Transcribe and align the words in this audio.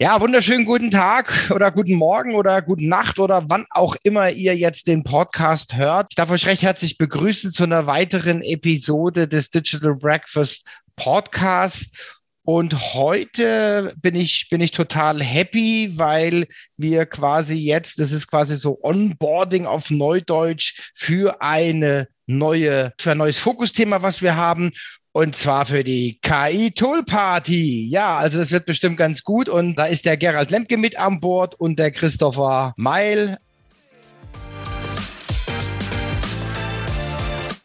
Ja, 0.00 0.20
wunderschönen 0.20 0.64
guten 0.64 0.92
Tag 0.92 1.50
oder 1.52 1.72
guten 1.72 1.96
Morgen 1.96 2.36
oder 2.36 2.62
guten 2.62 2.86
Nacht 2.86 3.18
oder 3.18 3.50
wann 3.50 3.66
auch 3.70 3.96
immer 4.04 4.30
ihr 4.30 4.56
jetzt 4.56 4.86
den 4.86 5.02
Podcast 5.02 5.74
hört. 5.76 6.06
Ich 6.10 6.14
darf 6.14 6.30
euch 6.30 6.46
recht 6.46 6.62
herzlich 6.62 6.98
begrüßen 6.98 7.50
zu 7.50 7.64
einer 7.64 7.86
weiteren 7.86 8.40
Episode 8.40 9.26
des 9.26 9.50
Digital 9.50 9.96
Breakfast 9.96 10.68
Podcast. 10.94 11.96
Und 12.44 12.94
heute 12.94 13.92
bin 13.96 14.14
ich, 14.14 14.46
bin 14.48 14.60
ich 14.60 14.70
total 14.70 15.20
happy, 15.20 15.98
weil 15.98 16.46
wir 16.76 17.04
quasi 17.04 17.54
jetzt, 17.54 17.98
das 17.98 18.12
ist 18.12 18.28
quasi 18.28 18.54
so 18.54 18.78
Onboarding 18.80 19.66
auf 19.66 19.90
Neudeutsch 19.90 20.92
für 20.94 21.42
eine 21.42 22.06
neue, 22.28 22.92
für 23.00 23.10
ein 23.10 23.18
neues 23.18 23.40
Fokusthema, 23.40 24.00
was 24.02 24.22
wir 24.22 24.36
haben. 24.36 24.70
Und 25.18 25.34
zwar 25.34 25.66
für 25.66 25.82
die 25.82 26.20
KI 26.22 26.70
Tool 26.70 27.02
Party. 27.02 27.88
Ja, 27.88 28.18
also 28.18 28.38
das 28.38 28.52
wird 28.52 28.66
bestimmt 28.66 28.98
ganz 28.98 29.24
gut. 29.24 29.48
Und 29.48 29.74
da 29.74 29.86
ist 29.86 30.04
der 30.04 30.16
Gerald 30.16 30.52
Lemke 30.52 30.76
mit 30.76 30.96
an 30.96 31.18
Bord 31.18 31.56
und 31.56 31.80
der 31.80 31.90
Christopher 31.90 32.72
Meil. 32.76 33.36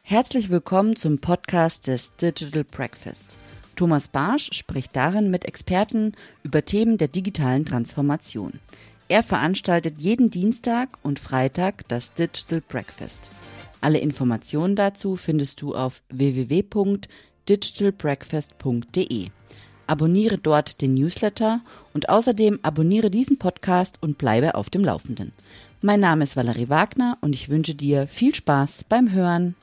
Herzlich 0.02 0.50
willkommen 0.50 0.96
zum 0.96 1.20
Podcast 1.20 1.86
des 1.86 2.16
Digital 2.16 2.64
Breakfast. 2.64 3.38
Thomas 3.76 4.08
Barsch 4.08 4.50
spricht 4.54 4.96
darin 4.96 5.30
mit 5.30 5.46
Experten 5.46 6.14
über 6.42 6.66
Themen 6.66 6.98
der 6.98 7.08
digitalen 7.08 7.66
Transformation. 7.66 8.54
Er 9.10 9.22
veranstaltet 9.22 10.02
jeden 10.02 10.32
Dienstag 10.32 10.98
und 11.04 11.20
Freitag 11.20 11.88
das 11.88 12.14
Digital 12.14 12.62
Breakfast. 12.68 13.30
Alle 13.80 14.00
Informationen 14.00 14.76
dazu 14.76 15.18
findest 15.18 15.62
du 15.62 15.76
auf 15.76 16.02
www 16.10 16.64
digitalbreakfast.de. 17.50 19.30
Abonniere 19.86 20.38
dort 20.38 20.82
den 20.82 20.94
Newsletter 20.94 21.62
und 21.94 22.10
außerdem 22.10 22.60
abonniere 22.64 23.10
diesen 23.10 23.38
Podcast 23.38 23.98
und 24.02 24.18
bleibe 24.18 24.56
auf 24.56 24.70
dem 24.70 24.84
Laufenden. 24.84 25.34
Mein 25.82 26.00
Name 26.00 26.24
ist 26.24 26.38
Valerie 26.38 26.70
Wagner 26.70 27.18
und 27.22 27.34
ich 27.34 27.50
wünsche 27.50 27.76
dir 27.76 28.08
viel 28.08 28.34
Spaß 28.34 28.86
beim 28.88 29.12
Hören. 29.12 29.56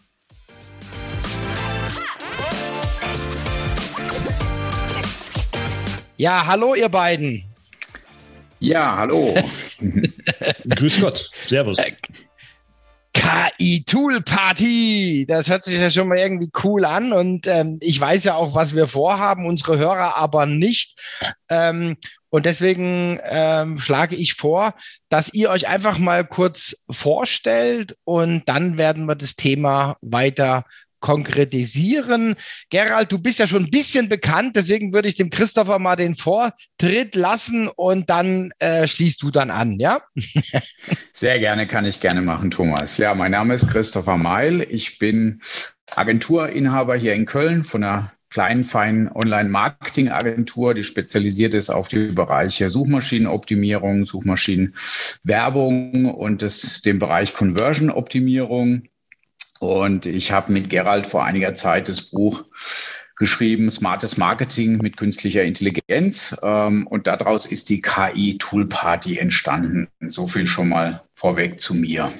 Ja, 6.18 6.44
hallo 6.46 6.74
ihr 6.74 6.90
beiden. 6.90 7.44
Ja, 8.58 8.96
hallo. 8.98 9.34
Grüß 10.68 11.00
Gott. 11.00 11.30
Servus. 11.46 11.78
KI-Tool-Party. 13.12 15.26
Das 15.28 15.50
hört 15.50 15.64
sich 15.64 15.78
ja 15.78 15.90
schon 15.90 16.08
mal 16.08 16.18
irgendwie 16.18 16.50
cool 16.64 16.84
an 16.84 17.12
und 17.12 17.46
ähm, 17.46 17.78
ich 17.80 18.00
weiß 18.00 18.24
ja 18.24 18.34
auch, 18.34 18.54
was 18.54 18.74
wir 18.74 18.88
vorhaben, 18.88 19.46
unsere 19.46 19.78
Hörer 19.78 20.16
aber 20.16 20.46
nicht. 20.46 20.98
Ähm, 21.48 21.96
und 22.30 22.46
deswegen 22.46 23.18
ähm, 23.24 23.78
schlage 23.78 24.14
ich 24.14 24.34
vor, 24.34 24.74
dass 25.08 25.34
ihr 25.34 25.50
euch 25.50 25.66
einfach 25.66 25.98
mal 25.98 26.24
kurz 26.24 26.84
vorstellt 26.88 27.96
und 28.04 28.48
dann 28.48 28.78
werden 28.78 29.06
wir 29.06 29.16
das 29.16 29.34
Thema 29.34 29.96
weiter 30.00 30.64
konkretisieren. 31.00 32.36
Gerald, 32.70 33.10
du 33.10 33.18
bist 33.18 33.38
ja 33.38 33.46
schon 33.46 33.64
ein 33.64 33.70
bisschen 33.70 34.08
bekannt, 34.08 34.56
deswegen 34.56 34.92
würde 34.92 35.08
ich 35.08 35.14
dem 35.14 35.30
Christopher 35.30 35.78
mal 35.78 35.96
den 35.96 36.14
Vortritt 36.14 37.14
lassen 37.14 37.68
und 37.68 38.10
dann 38.10 38.52
äh, 38.58 38.86
schließt 38.86 39.22
du 39.22 39.30
dann 39.30 39.50
an, 39.50 39.78
ja? 39.78 40.00
Sehr 41.12 41.38
gerne, 41.38 41.66
kann 41.66 41.84
ich 41.84 42.00
gerne 42.00 42.22
machen, 42.22 42.50
Thomas. 42.50 42.98
Ja, 42.98 43.14
mein 43.14 43.32
Name 43.32 43.54
ist 43.54 43.68
Christopher 43.68 44.16
Meil. 44.16 44.66
Ich 44.70 44.98
bin 44.98 45.40
Agenturinhaber 45.94 46.96
hier 46.96 47.14
in 47.14 47.26
Köln 47.26 47.62
von 47.62 47.82
einer 47.82 48.12
kleinen, 48.30 48.64
feinen 48.64 49.10
Online-Marketing-Agentur, 49.12 50.74
die 50.74 50.84
spezialisiert 50.84 51.52
ist 51.52 51.68
auf 51.68 51.88
die 51.88 52.12
Bereiche 52.12 52.70
Suchmaschinenoptimierung, 52.70 54.04
Suchmaschinenwerbung 54.04 56.14
und 56.14 56.42
das, 56.42 56.80
den 56.80 57.00
Bereich 57.00 57.34
Conversion-Optimierung. 57.34 58.84
Und 59.60 60.06
ich 60.06 60.32
habe 60.32 60.52
mit 60.52 60.70
Gerald 60.70 61.06
vor 61.06 61.24
einiger 61.24 61.52
Zeit 61.52 61.88
das 61.90 62.00
Buch 62.00 62.44
geschrieben, 63.16 63.70
Smartes 63.70 64.16
Marketing 64.16 64.78
mit 64.78 64.96
künstlicher 64.96 65.42
Intelligenz. 65.42 66.34
Ähm, 66.42 66.86
und 66.86 67.06
daraus 67.06 67.44
ist 67.44 67.68
die 67.68 67.82
KI 67.82 68.38
Tool 68.38 68.66
Party 68.66 69.18
entstanden. 69.18 69.88
So 70.08 70.26
viel 70.26 70.46
schon 70.46 70.70
mal 70.70 71.02
vorweg 71.12 71.60
zu 71.60 71.74
mir. 71.74 72.10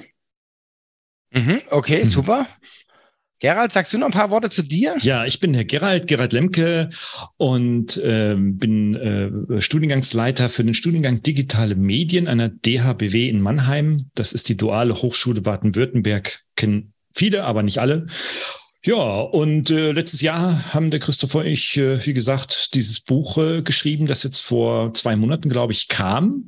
Mhm, 1.33 1.61
okay, 1.71 2.01
mhm. 2.01 2.05
super. 2.05 2.47
Gerald, 3.39 3.71
sagst 3.71 3.91
du 3.91 3.97
noch 3.97 4.05
ein 4.05 4.13
paar 4.13 4.29
Worte 4.29 4.51
zu 4.51 4.61
dir? 4.61 4.95
Ja, 4.99 5.25
ich 5.25 5.39
bin 5.39 5.55
Herr 5.55 5.65
Gerald, 5.65 6.05
Gerald 6.05 6.33
Lemke 6.33 6.89
und 7.37 7.97
äh, 7.97 8.35
bin 8.37 8.93
äh, 8.93 9.59
Studiengangsleiter 9.59 10.47
für 10.47 10.63
den 10.63 10.75
Studiengang 10.75 11.23
Digitale 11.23 11.73
Medien 11.73 12.27
einer 12.27 12.49
DHBW 12.49 13.27
in 13.27 13.41
Mannheim. 13.41 13.97
Das 14.13 14.33
ist 14.33 14.47
die 14.47 14.57
Duale 14.57 14.93
Hochschule 14.93 15.41
Baden-Württemberg, 15.41 16.41
kennen 16.55 16.90
viele, 17.13 17.43
aber 17.43 17.63
nicht 17.63 17.79
alle. 17.79 18.07
Ja, 18.83 19.19
und 19.19 19.69
äh, 19.69 19.91
letztes 19.91 20.21
Jahr 20.21 20.73
haben 20.73 20.89
der 20.89 20.99
Christopher 20.99 21.39
und 21.39 21.45
ich, 21.45 21.77
äh, 21.77 22.03
wie 22.05 22.13
gesagt, 22.13 22.73
dieses 22.73 22.99
Buch 22.99 23.37
äh, 23.37 23.61
geschrieben, 23.61 24.07
das 24.07 24.23
jetzt 24.23 24.39
vor 24.39 24.93
zwei 24.95 25.15
Monaten, 25.15 25.49
glaube 25.49 25.73
ich, 25.73 25.87
kam. 25.87 26.47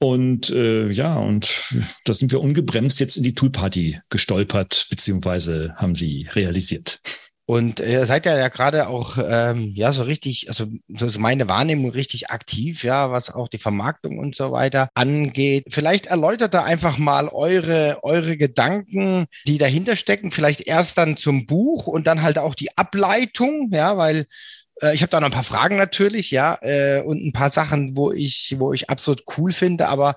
Und 0.00 0.50
äh, 0.50 0.90
ja, 0.90 1.16
und 1.18 1.74
da 2.04 2.14
sind 2.14 2.32
wir 2.32 2.40
ungebremst 2.40 2.98
jetzt 3.00 3.16
in 3.16 3.22
die 3.22 3.34
Toolparty 3.34 4.00
gestolpert, 4.08 4.86
beziehungsweise 4.90 5.74
haben 5.76 5.94
sie 5.94 6.26
realisiert. 6.32 7.00
Und 7.50 7.80
ihr 7.80 8.06
seid 8.06 8.26
ja, 8.26 8.38
ja 8.38 8.46
gerade 8.46 8.86
auch 8.86 9.18
ähm, 9.20 9.72
ja 9.74 9.90
so 9.90 10.04
richtig, 10.04 10.48
also 10.48 10.66
so 10.86 11.06
ist 11.06 11.18
meine 11.18 11.48
Wahrnehmung 11.48 11.90
richtig 11.90 12.30
aktiv, 12.30 12.84
ja, 12.84 13.10
was 13.10 13.28
auch 13.28 13.48
die 13.48 13.58
Vermarktung 13.58 14.20
und 14.20 14.36
so 14.36 14.52
weiter 14.52 14.88
angeht. 14.94 15.64
Vielleicht 15.68 16.06
erläutert 16.06 16.54
da 16.54 16.62
einfach 16.62 16.96
mal 16.96 17.26
eure, 17.26 17.98
eure 18.04 18.36
Gedanken, 18.36 19.26
die 19.48 19.58
dahinter 19.58 19.96
stecken, 19.96 20.30
vielleicht 20.30 20.60
erst 20.68 20.96
dann 20.96 21.16
zum 21.16 21.46
Buch 21.46 21.88
und 21.88 22.06
dann 22.06 22.22
halt 22.22 22.38
auch 22.38 22.54
die 22.54 22.78
Ableitung, 22.78 23.68
ja, 23.72 23.96
weil 23.96 24.26
äh, 24.80 24.94
ich 24.94 25.02
habe 25.02 25.10
da 25.10 25.18
noch 25.18 25.26
ein 25.26 25.32
paar 25.32 25.42
Fragen 25.42 25.76
natürlich, 25.76 26.30
ja, 26.30 26.56
äh, 26.62 27.02
und 27.02 27.20
ein 27.20 27.32
paar 27.32 27.50
Sachen, 27.50 27.96
wo 27.96 28.12
ich, 28.12 28.54
wo 28.58 28.72
ich 28.72 28.88
absolut 28.90 29.24
cool 29.36 29.50
finde, 29.50 29.88
aber 29.88 30.14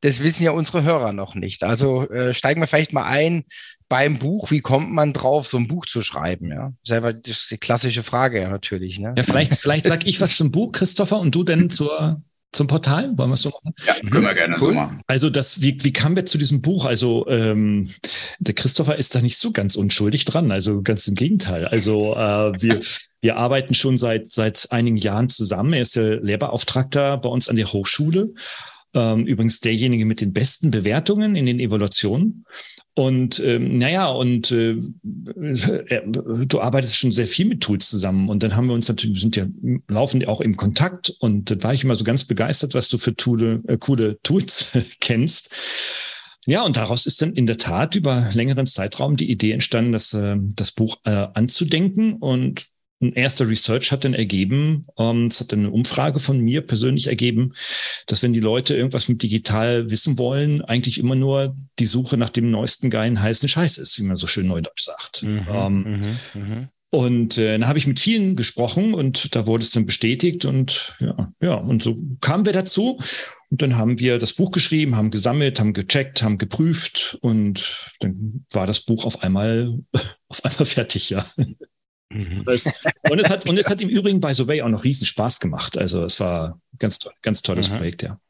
das 0.00 0.22
wissen 0.22 0.42
ja 0.42 0.50
unsere 0.50 0.82
Hörer 0.82 1.12
noch 1.12 1.34
nicht. 1.34 1.64
Also 1.64 2.08
äh, 2.10 2.34
steigen 2.34 2.60
wir 2.60 2.66
vielleicht 2.66 2.92
mal 2.92 3.04
ein 3.04 3.44
beim 3.88 4.18
Buch. 4.18 4.50
Wie 4.50 4.60
kommt 4.60 4.90
man 4.92 5.12
drauf, 5.12 5.46
so 5.46 5.56
ein 5.56 5.68
Buch 5.68 5.86
zu 5.86 6.02
schreiben? 6.02 6.50
Ja, 6.50 6.72
selber 6.84 7.12
das 7.12 7.38
ist 7.38 7.50
die 7.50 7.58
klassische 7.58 8.02
Frage 8.02 8.40
ja 8.40 8.48
natürlich. 8.48 8.98
Ne? 8.98 9.14
Ja, 9.16 9.24
vielleicht, 9.24 9.56
vielleicht 9.56 9.86
sag 9.86 10.06
ich 10.06 10.20
was 10.20 10.36
zum 10.36 10.50
Buch, 10.50 10.72
Christopher, 10.72 11.18
und 11.18 11.34
du 11.34 11.44
denn 11.44 11.70
zur 11.70 12.20
zum 12.52 12.66
Portal? 12.68 13.16
Wollen 13.16 13.30
wir 13.30 13.34
es 13.34 13.42
so 13.42 13.50
machen? 13.50 13.74
Ja, 13.86 13.94
können 14.10 14.24
wir 14.24 14.34
gerne 14.34 14.56
cool. 14.58 14.68
so 14.68 14.74
machen. 14.74 15.02
Also 15.06 15.30
das, 15.30 15.60
wie, 15.60 15.76
wie 15.84 15.92
kamen 15.92 16.16
wir 16.16 16.26
zu 16.26 16.38
diesem 16.38 16.62
Buch? 16.62 16.86
Also 16.86 17.28
ähm, 17.28 17.90
der 18.38 18.54
Christopher 18.54 18.96
ist 18.96 19.14
da 19.14 19.20
nicht 19.20 19.36
so 19.36 19.52
ganz 19.52 19.76
unschuldig 19.76 20.24
dran, 20.24 20.50
also 20.50 20.82
ganz 20.82 21.06
im 21.06 21.14
Gegenteil. 21.14 21.66
Also 21.66 22.14
äh, 22.14 22.62
wir, 22.62 22.80
wir 23.20 23.36
arbeiten 23.36 23.74
schon 23.74 23.98
seit, 23.98 24.32
seit 24.32 24.68
einigen 24.70 24.96
Jahren 24.96 25.28
zusammen. 25.28 25.74
Er 25.74 25.82
ist 25.82 25.96
der 25.96 26.20
Lehrbeauftragter 26.20 27.18
bei 27.18 27.28
uns 27.28 27.48
an 27.48 27.56
der 27.56 27.72
Hochschule 27.72 28.32
ähm, 28.96 29.26
übrigens 29.26 29.60
derjenige 29.60 30.06
mit 30.06 30.20
den 30.20 30.32
besten 30.32 30.70
Bewertungen 30.72 31.36
in 31.36 31.46
den 31.46 31.60
Evaluationen. 31.60 32.44
Und 32.94 33.40
ähm, 33.40 33.76
naja, 33.76 34.06
und 34.06 34.50
äh, 34.52 34.70
äh, 34.70 36.02
du 36.06 36.60
arbeitest 36.62 36.96
schon 36.96 37.12
sehr 37.12 37.26
viel 37.26 37.44
mit 37.44 37.60
Tools 37.60 37.90
zusammen. 37.90 38.30
Und 38.30 38.42
dann 38.42 38.56
haben 38.56 38.68
wir 38.68 38.74
uns 38.74 38.88
natürlich, 38.88 39.16
wir 39.16 39.20
sind 39.20 39.36
ja, 39.36 39.46
laufen 39.86 40.24
auch 40.24 40.40
im 40.40 40.56
Kontakt 40.56 41.10
und 41.20 41.50
da 41.50 41.62
war 41.62 41.74
ich 41.74 41.84
immer 41.84 41.94
so 41.94 42.04
ganz 42.04 42.24
begeistert, 42.24 42.72
was 42.72 42.88
du 42.88 42.96
für 42.96 43.14
Toole, 43.14 43.62
äh, 43.68 43.76
coole 43.76 44.18
Tools 44.22 44.72
kennst. 45.00 45.54
Ja, 46.46 46.62
und 46.62 46.76
daraus 46.76 47.04
ist 47.04 47.20
dann 47.20 47.34
in 47.34 47.44
der 47.44 47.58
Tat 47.58 47.96
über 47.96 48.30
längeren 48.32 48.66
Zeitraum 48.66 49.16
die 49.16 49.30
Idee 49.30 49.52
entstanden, 49.52 49.92
das, 49.92 50.14
äh, 50.14 50.36
das 50.38 50.72
Buch 50.72 50.96
äh, 51.04 51.26
anzudenken. 51.34 52.14
Und 52.14 52.64
ein 53.00 53.12
erster 53.12 53.48
Research 53.48 53.92
hat 53.92 54.04
dann 54.04 54.14
ergeben, 54.14 54.86
ähm, 54.98 55.26
es 55.26 55.40
hat 55.40 55.52
eine 55.52 55.70
Umfrage 55.70 56.18
von 56.18 56.40
mir 56.40 56.62
persönlich 56.62 57.08
ergeben, 57.08 57.52
dass 58.06 58.22
wenn 58.22 58.32
die 58.32 58.40
Leute 58.40 58.74
irgendwas 58.74 59.08
mit 59.08 59.22
digital 59.22 59.90
wissen 59.90 60.18
wollen, 60.18 60.62
eigentlich 60.62 60.98
immer 60.98 61.14
nur 61.14 61.54
die 61.78 61.86
Suche 61.86 62.16
nach 62.16 62.30
dem 62.30 62.50
neuesten 62.50 62.88
geilen 62.88 63.20
heißen 63.20 63.48
Scheiß 63.48 63.78
ist, 63.78 63.98
wie 63.98 64.04
man 64.04 64.16
so 64.16 64.26
schön 64.26 64.46
neudeutsch 64.46 64.84
sagt. 64.84 65.22
Mhm, 65.24 65.46
ähm, 65.52 65.82
mhm, 65.82 66.40
mhm. 66.40 66.68
Und 66.90 67.36
äh, 67.36 67.58
dann 67.58 67.68
habe 67.68 67.78
ich 67.78 67.86
mit 67.86 68.00
vielen 68.00 68.36
gesprochen 68.36 68.94
und 68.94 69.34
da 69.34 69.46
wurde 69.46 69.62
es 69.62 69.72
dann 69.72 69.84
bestätigt 69.84 70.46
und 70.46 70.96
ja, 71.00 71.32
ja, 71.42 71.54
und 71.54 71.82
so 71.82 71.98
kamen 72.20 72.46
wir 72.46 72.52
dazu. 72.52 72.98
Und 73.50 73.62
dann 73.62 73.76
haben 73.76 73.98
wir 73.98 74.18
das 74.18 74.32
Buch 74.32 74.50
geschrieben, 74.50 74.96
haben 74.96 75.10
gesammelt, 75.10 75.60
haben 75.60 75.72
gecheckt, 75.72 76.22
haben 76.22 76.38
geprüft 76.38 77.18
und 77.20 77.92
dann 78.00 78.44
war 78.50 78.66
das 78.66 78.80
Buch 78.80 79.04
auf 79.04 79.22
einmal, 79.22 79.78
auf 80.28 80.44
einmal 80.44 80.64
fertig, 80.64 81.10
ja. 81.10 81.26
Mhm. 82.10 82.44
und, 83.10 83.18
es 83.18 83.30
hat, 83.30 83.48
und 83.48 83.58
es 83.58 83.68
hat 83.68 83.80
im 83.80 83.88
Übrigen 83.88 84.20
bei 84.20 84.32
The 84.32 84.46
Way 84.46 84.62
auch 84.62 84.68
noch 84.68 84.84
riesen 84.84 85.06
Spaß 85.06 85.40
gemacht. 85.40 85.76
Also 85.76 86.04
es 86.04 86.20
war 86.20 86.60
ganz, 86.78 87.00
ganz 87.22 87.42
tolles 87.42 87.70
mhm. 87.70 87.76
Projekt, 87.76 88.02
ja. 88.02 88.20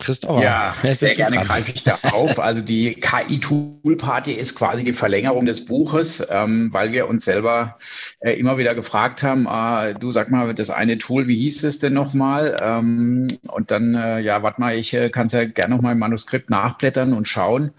Christopher. 0.00 0.42
Ja, 0.42 0.74
sehr 0.94 1.14
gerne 1.14 1.38
greife 1.44 1.72
ich 1.72 1.82
da 1.82 1.98
auf. 2.10 2.38
Also 2.38 2.60
die 2.62 2.94
KI-Tool-Party 2.94 4.32
ist 4.32 4.56
quasi 4.56 4.82
die 4.82 4.92
Verlängerung 4.92 5.46
des 5.46 5.64
Buches, 5.64 6.26
ähm, 6.30 6.72
weil 6.72 6.92
wir 6.92 7.08
uns 7.08 7.24
selber 7.24 7.78
äh, 8.20 8.32
immer 8.32 8.58
wieder 8.58 8.74
gefragt 8.74 9.22
haben, 9.22 9.46
äh, 9.46 9.94
du 9.94 10.10
sag 10.10 10.30
mal, 10.30 10.54
das 10.54 10.70
eine 10.70 10.98
Tool, 10.98 11.28
wie 11.28 11.36
hieß 11.40 11.64
es 11.64 11.78
denn 11.78 11.92
nochmal? 11.92 12.56
Ähm, 12.60 13.28
und 13.48 13.70
dann, 13.70 13.94
äh, 13.94 14.20
ja, 14.20 14.42
warte 14.42 14.60
mal, 14.60 14.76
ich 14.76 14.94
äh, 14.94 15.10
kann 15.10 15.26
es 15.26 15.32
ja 15.32 15.44
gerne 15.44 15.76
nochmal 15.76 15.92
im 15.92 15.98
Manuskript 15.98 16.50
nachblättern 16.50 17.12
und 17.12 17.28
schauen. 17.28 17.72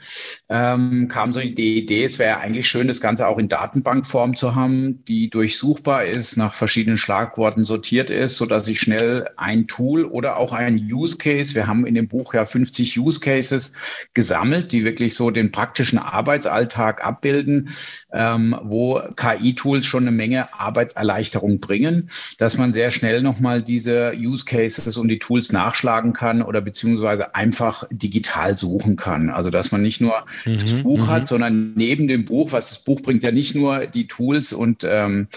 Ähm, 0.50 1.08
kam 1.10 1.32
so 1.32 1.40
die 1.40 1.78
Idee, 1.78 2.06
es 2.06 2.20
wäre 2.20 2.38
eigentlich 2.38 2.68
schön, 2.68 2.88
das 2.88 3.02
Ganze 3.02 3.28
auch 3.28 3.38
in 3.38 3.50
Datenbankform 3.50 4.36
zu 4.36 4.56
haben, 4.56 5.04
die 5.06 5.30
durchsuchbar 5.30 6.06
ist, 6.06 6.38
nach 6.38 6.54
verschiedenen 6.54 6.98
Schlagworten 6.98 7.64
sortiert 7.64 8.10
ist, 8.10 8.36
sodass 8.36 8.68
ich 8.68 8.80
schnell 8.80 9.30
ein 9.38 9.68
Tool 9.68 10.06
oder 10.06 10.38
auch 10.38 10.54
ein 10.54 10.76
Use 10.78 11.18
Case, 11.18 11.56
wir 11.56 11.68
haben 11.68 11.86
in 11.86 11.96
dem 11.96 12.08
Buch 12.12 12.34
ja 12.34 12.46
50 12.46 13.00
Use 13.00 13.20
Cases 13.20 13.74
gesammelt, 14.14 14.72
die 14.72 14.86
wirklich 14.86 15.16
so 15.16 15.32
den 15.32 15.52
praktischen 15.52 15.98
Arbeitsalltag 15.98 17.04
abbilden, 17.04 17.70
ähm, 18.14 18.56
wo 18.62 19.02
KI-Tools 19.16 19.86
schon 19.86 20.04
eine 20.04 20.12
Menge 20.12 20.54
Arbeitserleichterung 20.54 21.60
bringen, 21.60 22.10
dass 22.38 22.58
man 22.58 22.74
sehr 22.74 22.92
schnell 22.92 23.22
nochmal 23.22 23.62
diese 23.62 24.14
Use 24.16 24.46
Cases 24.46 24.98
und 24.98 25.08
die 25.08 25.20
Tools 25.20 25.52
nachschlagen 25.52 26.14
kann 26.14 26.42
oder 26.42 26.62
beziehungsweise 26.62 27.34
einfach 27.34 27.86
digital 27.90 28.56
suchen 28.56 28.98
kann. 28.98 29.30
Also 29.30 29.50
dass 29.50 29.72
man 29.72 29.82
nicht 29.82 30.02
nur 30.02 30.26
mhm, 30.46 30.58
das 30.60 30.74
Buch 30.76 31.08
hat, 31.08 31.22
mhm. 31.22 31.26
sondern 31.26 31.74
neben 31.76 32.08
dem 32.08 32.26
Buch, 32.26 32.52
was 32.52 32.70
das 32.70 32.84
Buch 32.84 33.02
bringt 33.02 33.24
ja 33.24 33.32
nicht 33.32 33.56
nur 33.56 33.88
die 33.88 34.08
Tools 34.08 34.54
und 34.54 34.84
ähm, 34.84 35.28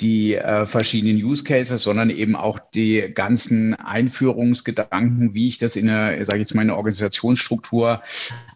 die 0.00 0.34
äh, 0.34 0.66
verschiedenen 0.66 1.16
Use 1.16 1.44
Cases, 1.44 1.82
sondern 1.82 2.10
eben 2.10 2.36
auch 2.36 2.58
die 2.58 3.12
ganzen 3.14 3.74
Einführungsgedanken, 3.74 5.34
wie 5.34 5.48
ich 5.48 5.58
das 5.58 5.76
in 5.76 5.88
eine, 5.88 6.24
sage 6.24 6.38
ich 6.38 6.44
jetzt 6.44 6.54
mal, 6.54 6.62
eine 6.62 6.76
Organisationsstruktur 6.76 8.02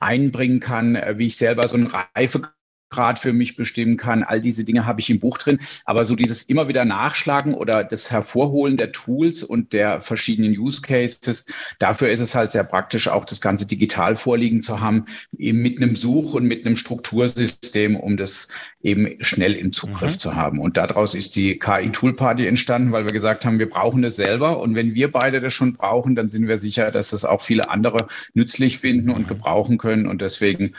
einbringen 0.01 0.61
kann, 0.61 0.97
äh, 0.97 1.15
wie 1.19 1.27
ich 1.27 1.37
selber 1.37 1.69
so 1.69 1.77
ein 1.77 1.87
Reife 1.87 2.54
Grad 2.95 3.19
für 3.19 3.33
mich 3.33 3.57
bestimmen 3.57 3.97
kann. 3.97 4.23
All 4.23 4.41
diese 4.41 4.65
Dinge 4.65 4.87
habe 4.87 5.01
ich 5.01 5.11
im 5.11 5.19
Buch 5.19 5.39
drin. 5.39 5.59
Aber 5.85 6.05
so 6.05 6.15
dieses 6.15 6.45
immer 6.45 6.69
wieder 6.69 6.85
Nachschlagen 6.85 7.55
oder 7.55 7.83
das 7.83 8.11
Hervorholen 8.11 8.77
der 8.77 8.93
Tools 8.93 9.43
und 9.43 9.73
der 9.73 10.01
verschiedenen 10.01 10.57
Use 10.57 10.81
Cases, 10.81 11.45
dafür 11.81 12.11
ist 12.11 12.21
es 12.21 12.35
halt 12.35 12.53
sehr 12.53 12.65
praktisch, 12.65 13.09
auch 13.09 13.25
das 13.25 13.41
Ganze 13.41 13.67
digital 13.67 14.15
vorliegen 14.15 14.63
zu 14.63 14.81
haben, 14.81 15.07
eben 15.37 15.61
mit 15.61 15.79
einem 15.79 15.97
Such- 15.97 16.35
und 16.35 16.45
mit 16.45 16.65
einem 16.65 16.77
Struktursystem, 16.77 17.97
um 17.97 18.17
das 18.17 18.49
eben 18.83 19.17
schnell 19.21 19.55
im 19.55 19.73
Zugriff 19.73 20.13
mhm. 20.13 20.19
zu 20.19 20.35
haben. 20.37 20.61
Und 20.61 20.77
daraus 20.77 21.15
ist 21.15 21.35
die 21.35 21.59
KI 21.59 21.91
Tool 21.91 22.15
Party 22.15 22.47
entstanden, 22.47 22.93
weil 22.93 23.05
wir 23.05 23.13
gesagt 23.13 23.45
haben, 23.45 23.59
wir 23.59 23.69
brauchen 23.69 24.03
das 24.03 24.17
selber. 24.17 24.61
Und 24.61 24.77
wenn 24.77 24.95
wir 24.95 25.11
beide 25.11 25.41
das 25.41 25.53
schon 25.53 25.75
brauchen, 25.75 26.15
dann 26.15 26.29
sind 26.29 26.47
wir 26.47 26.59
sicher, 26.59 26.91
dass 26.91 27.11
das 27.11 27.25
auch 27.25 27.43
viele 27.43 27.71
andere 27.71 28.07
nützlich 28.35 28.79
finden 28.79 29.11
und 29.11 29.27
gebrauchen 29.27 29.79
können. 29.79 30.07
Und 30.07 30.21
deswegen 30.21 30.75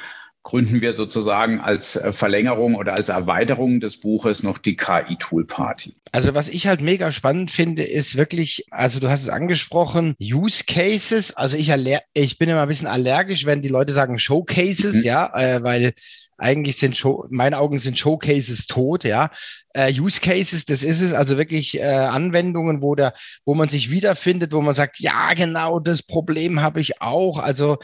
gründen 0.46 0.80
wir 0.80 0.94
sozusagen 0.94 1.60
als 1.60 1.98
äh, 1.98 2.14
Verlängerung 2.14 2.76
oder 2.76 2.94
als 2.94 3.10
Erweiterung 3.10 3.82
des 3.82 4.00
Buches 4.00 4.44
noch 4.44 4.60
die 4.60 4.78
KI-Tool-Party. 4.78 5.96
Also 6.12 6.34
was 6.36 6.48
ich 6.48 6.68
halt 6.68 6.82
mega 6.82 7.12
spannend 7.12 7.52
finde, 7.52 7.84
ist 7.84 8.16
wirklich, 8.16 8.66
also 8.70 9.00
du 9.00 9.10
hast 9.10 9.24
es 9.24 9.30
angesprochen, 9.30 10.16
Use 10.22 10.64
Cases. 10.66 11.36
Also 11.36 11.58
ich, 11.58 11.74
ich 12.14 12.38
bin 12.38 12.48
immer 12.48 12.62
ein 12.62 12.68
bisschen 12.68 12.88
allergisch, 12.88 13.46
wenn 13.46 13.64
die 13.64 13.70
Leute 13.70 13.92
sagen 13.92 14.20
Showcases, 14.20 14.98
mhm. 14.98 15.04
ja, 15.04 15.36
äh, 15.36 15.64
weil 15.64 15.94
eigentlich 16.38 16.78
sind 16.78 16.96
Show, 16.96 17.26
in 17.30 17.38
meinen 17.38 17.54
Augen 17.54 17.80
sind 17.80 17.98
Showcases 17.98 18.68
tot, 18.68 19.04
ja. 19.04 19.32
Äh, 19.74 19.92
Use 20.00 20.20
Cases, 20.22 20.66
das 20.66 20.84
ist 20.84 21.02
es, 21.02 21.14
also 21.14 21.38
wirklich 21.38 21.80
äh, 21.80 21.84
Anwendungen, 21.84 22.82
wo 22.82 22.94
der, 22.94 23.14
wo 23.46 23.56
man 23.56 23.70
sich 23.70 23.90
wiederfindet, 23.90 24.52
wo 24.52 24.62
man 24.62 24.74
sagt, 24.74 25.00
ja, 25.00 25.34
genau, 25.34 25.80
das 25.80 26.04
Problem 26.04 26.62
habe 26.62 26.82
ich 26.82 27.02
auch. 27.02 27.40
Also 27.40 27.78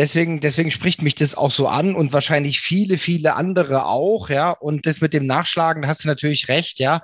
deswegen, 0.00 0.40
deswegen 0.40 0.70
spricht 0.70 1.02
mich 1.02 1.14
das 1.14 1.34
auch 1.34 1.50
so 1.50 1.68
an 1.68 1.94
und 1.94 2.14
wahrscheinlich 2.14 2.60
viele, 2.60 2.96
viele 2.96 3.34
andere 3.34 3.84
auch, 3.84 4.30
ja. 4.30 4.50
Und 4.50 4.86
das 4.86 5.02
mit 5.02 5.12
dem 5.12 5.26
Nachschlagen, 5.26 5.82
da 5.82 5.88
hast 5.88 6.04
du 6.04 6.08
natürlich 6.08 6.48
recht, 6.48 6.78
ja. 6.78 7.02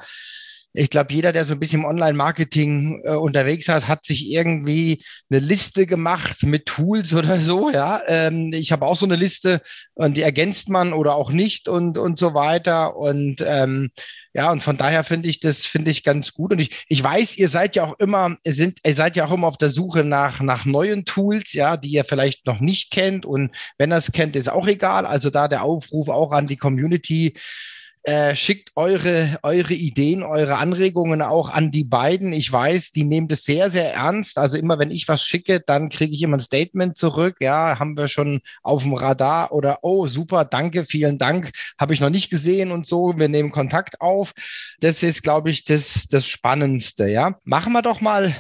Ich 0.79 0.91
glaube, 0.91 1.15
jeder, 1.15 1.33
der 1.33 1.45
so 1.45 1.55
ein 1.55 1.59
bisschen 1.59 1.81
im 1.81 1.87
Online-Marketing 1.87 3.03
äh, 3.05 3.15
unterwegs 3.15 3.67
ist, 3.69 3.89
hat 3.89 4.05
sich 4.05 4.31
irgendwie 4.31 5.03
eine 5.31 5.41
Liste 5.41 5.87
gemacht 5.87 6.43
mit 6.43 6.67
Tools 6.67 7.15
oder 7.15 7.39
so. 7.39 7.71
Ja, 7.71 8.03
ähm, 8.07 8.53
ich 8.53 8.73
habe 8.73 8.85
auch 8.85 8.95
so 8.95 9.07
eine 9.07 9.17
Liste 9.17 9.63
und 9.95 10.17
die 10.19 10.23
ergänzt 10.23 10.69
man 10.69 10.93
oder 10.93 11.15
auch 11.15 11.33
nicht 11.33 11.67
und 11.69 11.97
und 11.97 12.19
so 12.19 12.35
weiter. 12.35 12.97
Und 12.97 13.43
ähm, 13.47 13.91
ja, 14.35 14.53
und 14.53 14.63
von 14.63 14.77
daher 14.77 15.03
finde 15.03 15.31
ich 15.31 15.41
das 15.41 15.65
finde 15.65 15.91
ich 15.91 16.05
ganz 16.05 16.35
gut. 16.35 16.53
Und 16.53 16.59
ich, 16.59 16.85
ich 16.89 17.03
weiß, 17.03 17.39
ihr 17.39 17.49
seid 17.49 17.75
ja 17.75 17.85
auch 17.85 17.99
immer, 17.99 18.37
sind, 18.47 18.79
ihr 18.85 18.93
seid 18.93 19.17
ja 19.17 19.25
auch 19.25 19.33
immer 19.33 19.47
auf 19.47 19.57
der 19.57 19.71
Suche 19.71 20.05
nach, 20.05 20.43
nach 20.43 20.67
neuen 20.67 21.07
Tools, 21.07 21.55
ja, 21.55 21.79
die 21.79 21.89
ihr 21.89 22.05
vielleicht 22.05 22.45
noch 22.45 22.61
nicht 22.61 22.91
kennt. 22.91 23.25
Und 23.25 23.51
wenn 23.79 23.93
ihr 23.93 23.97
es 23.97 24.13
kennt, 24.13 24.37
ist 24.37 24.51
auch 24.51 24.67
egal. 24.67 25.07
Also 25.07 25.31
da 25.31 25.49
der 25.49 25.63
Aufruf 25.63 26.11
auch 26.11 26.33
an 26.33 26.47
die 26.47 26.59
Community 26.59 27.33
äh, 28.07 28.37
schickt 28.37 28.71
eure, 28.77 29.37
eure 29.43 29.75
Ideen, 29.75 30.23
eure 30.23 30.59
Anregungen 30.59 31.23
auch 31.23 31.51
an 31.51 31.73
die 31.73 31.83
beiden. 31.83 32.33
Ich 32.33 32.53
weiß, 32.53 32.93
die 32.93 33.03
nehmen 33.03 33.27
das 33.27 33.43
sehr, 33.43 33.69
sehr 33.69 33.95
ernst. 33.95 34.39
Also 34.39 34.57
immer, 34.57 34.79
wenn 34.79 34.93
ich 34.93 35.09
was 35.09 35.25
schicke, 35.25 35.59
dann 35.59 35.89
kriege 35.89 36.15
ich 36.15 36.23
immer 36.23 36.37
ein 36.37 36.41
Statement 36.41 36.97
zurück. 36.97 37.39
Ja, 37.41 37.81
haben 37.81 37.97
wir 37.97 38.07
schon 38.07 38.43
auf 38.63 38.85
dem 38.85 38.95
Radar 38.95 39.51
oder 39.51 39.81
oh, 39.83 40.07
super, 40.07 40.45
danke, 40.45 40.85
vielen 40.85 41.19
Dank, 41.19 41.51
habe 41.79 41.95
ich 41.95 42.01
noch 42.01 42.11
nicht 42.11 42.31
gesehen 42.31 42.71
und 42.71 42.87
so. 42.87 43.15
Wir 43.17 43.29
nehmen 43.29 43.51
Kontakt 43.51 44.01
auf. 44.01 44.33
Das 44.79 45.03
ist, 45.03 45.25
glaube 45.25 45.51
ich, 45.51 45.65
das, 45.65 46.07
das 46.09 46.29
Spannendste. 46.29 47.09
Ja, 47.09 47.41
machen 47.43 47.73
wir 47.73 47.83
doch 47.83 48.01
mal 48.01 48.37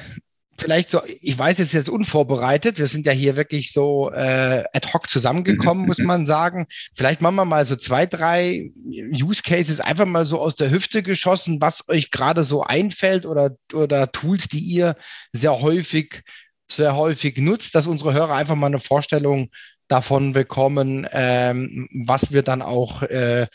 vielleicht 0.59 0.89
so, 0.89 1.01
ich 1.21 1.39
weiß, 1.39 1.59
es 1.59 1.69
ist 1.69 1.73
jetzt 1.75 1.89
unvorbereitet. 1.89 2.79
Wir 2.79 2.87
sind 2.87 3.07
ja 3.07 3.13
hier 3.13 3.37
wirklich 3.37 3.73
so 3.73 4.11
äh, 4.11 4.65
ad 4.73 4.93
hoc 4.93 5.09
zusammengekommen, 5.09 5.87
muss 5.89 5.99
man 5.99 6.27
sagen. 6.27 6.67
Vielleicht 6.95 7.21
machen 7.21 7.37
wir 7.37 7.45
mal 7.45 7.65
so 7.65 7.77
zwei, 7.77 8.07
drei 8.07 8.71
Use 8.85 9.43
Cases 9.43 9.81
einfach 9.81 10.07
mal 10.07 10.27
so 10.27 10.41
aus 10.41 10.57
der 10.57 10.71
Hüfte 10.71 11.03
geschossen, 11.03 11.61
was 11.61 11.89
euch 11.89 12.11
gerade 12.11 12.45
so 12.45 12.63
einfällt 12.63 13.27
oder, 13.27 13.57
oder 13.73 14.11
Tools, 14.13 14.49
die 14.49 14.61
ihr 14.61 14.97
sehr 15.33 15.61
häufig, 15.61 16.23
sehr 16.69 16.97
häufig 16.97 17.39
nutzt, 17.39 17.75
dass 17.75 17.87
unsere 17.87 18.13
Hörer 18.13 18.35
einfach 18.35 18.57
mal 18.57 18.67
eine 18.67 18.81
Vorstellung 18.81 19.51
davon 19.89 20.33
bekommen, 20.33 21.07
ähm, 21.13 21.89
was 21.93 22.33
wir 22.33 22.43
dann 22.43 22.63
auch 22.63 23.03
äh, 23.03 23.47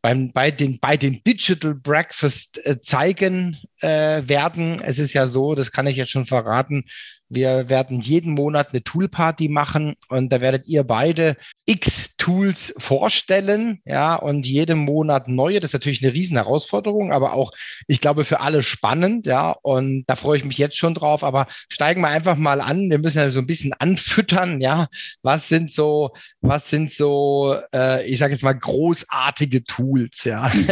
beim, 0.00 0.32
bei, 0.32 0.50
den, 0.50 0.78
bei 0.78 0.96
den 0.96 1.22
Digital 1.24 1.74
Breakfast 1.74 2.64
äh, 2.66 2.80
zeigen 2.80 3.58
äh, 3.80 4.22
werden. 4.26 4.80
Es 4.82 4.98
ist 4.98 5.12
ja 5.12 5.26
so, 5.26 5.54
das 5.54 5.72
kann 5.72 5.86
ich 5.86 5.96
jetzt 5.96 6.10
schon 6.10 6.24
verraten, 6.24 6.84
wir 7.28 7.68
werden 7.68 8.00
jeden 8.00 8.32
Monat 8.32 8.70
eine 8.70 8.82
Toolparty 8.82 9.48
machen 9.48 9.94
und 10.08 10.32
da 10.32 10.40
werdet 10.40 10.66
ihr 10.66 10.84
beide 10.84 11.36
x 11.66 12.16
Tools 12.16 12.74
vorstellen, 12.78 13.80
ja, 13.84 14.14
und 14.14 14.46
jeden 14.46 14.78
Monat 14.78 15.28
neue. 15.28 15.60
Das 15.60 15.70
ist 15.70 15.74
natürlich 15.74 16.02
eine 16.02 16.14
riesen 16.14 16.36
Herausforderung, 16.36 17.12
aber 17.12 17.34
auch, 17.34 17.52
ich 17.86 18.00
glaube, 18.00 18.24
für 18.24 18.40
alle 18.40 18.62
spannend, 18.62 19.26
ja, 19.26 19.50
und 19.62 20.04
da 20.06 20.16
freue 20.16 20.38
ich 20.38 20.44
mich 20.44 20.56
jetzt 20.56 20.78
schon 20.78 20.94
drauf. 20.94 21.22
Aber 21.22 21.46
steigen 21.68 22.00
wir 22.00 22.08
einfach 22.08 22.36
mal 22.36 22.60
an. 22.60 22.88
Wir 22.88 22.98
müssen 22.98 23.18
ja 23.18 23.30
so 23.30 23.40
ein 23.40 23.46
bisschen 23.46 23.74
anfüttern, 23.74 24.60
ja. 24.60 24.88
Was 25.22 25.48
sind 25.48 25.70
so, 25.70 26.14
was 26.40 26.70
sind 26.70 26.90
so, 26.90 27.56
äh, 27.74 28.06
ich 28.06 28.18
sage 28.18 28.32
jetzt 28.32 28.44
mal, 28.44 28.58
großartige 28.58 29.64
Tools, 29.64 30.24
ja. 30.24 30.50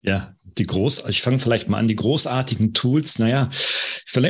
Ja, 0.00 0.32
die 0.58 0.66
groß, 0.66 1.08
ich 1.08 1.22
fange 1.22 1.38
vielleicht 1.38 1.68
mal 1.68 1.78
an, 1.78 1.88
die 1.88 1.96
großartigen 1.96 2.74
Tools. 2.74 3.18
Naja, 3.18 3.48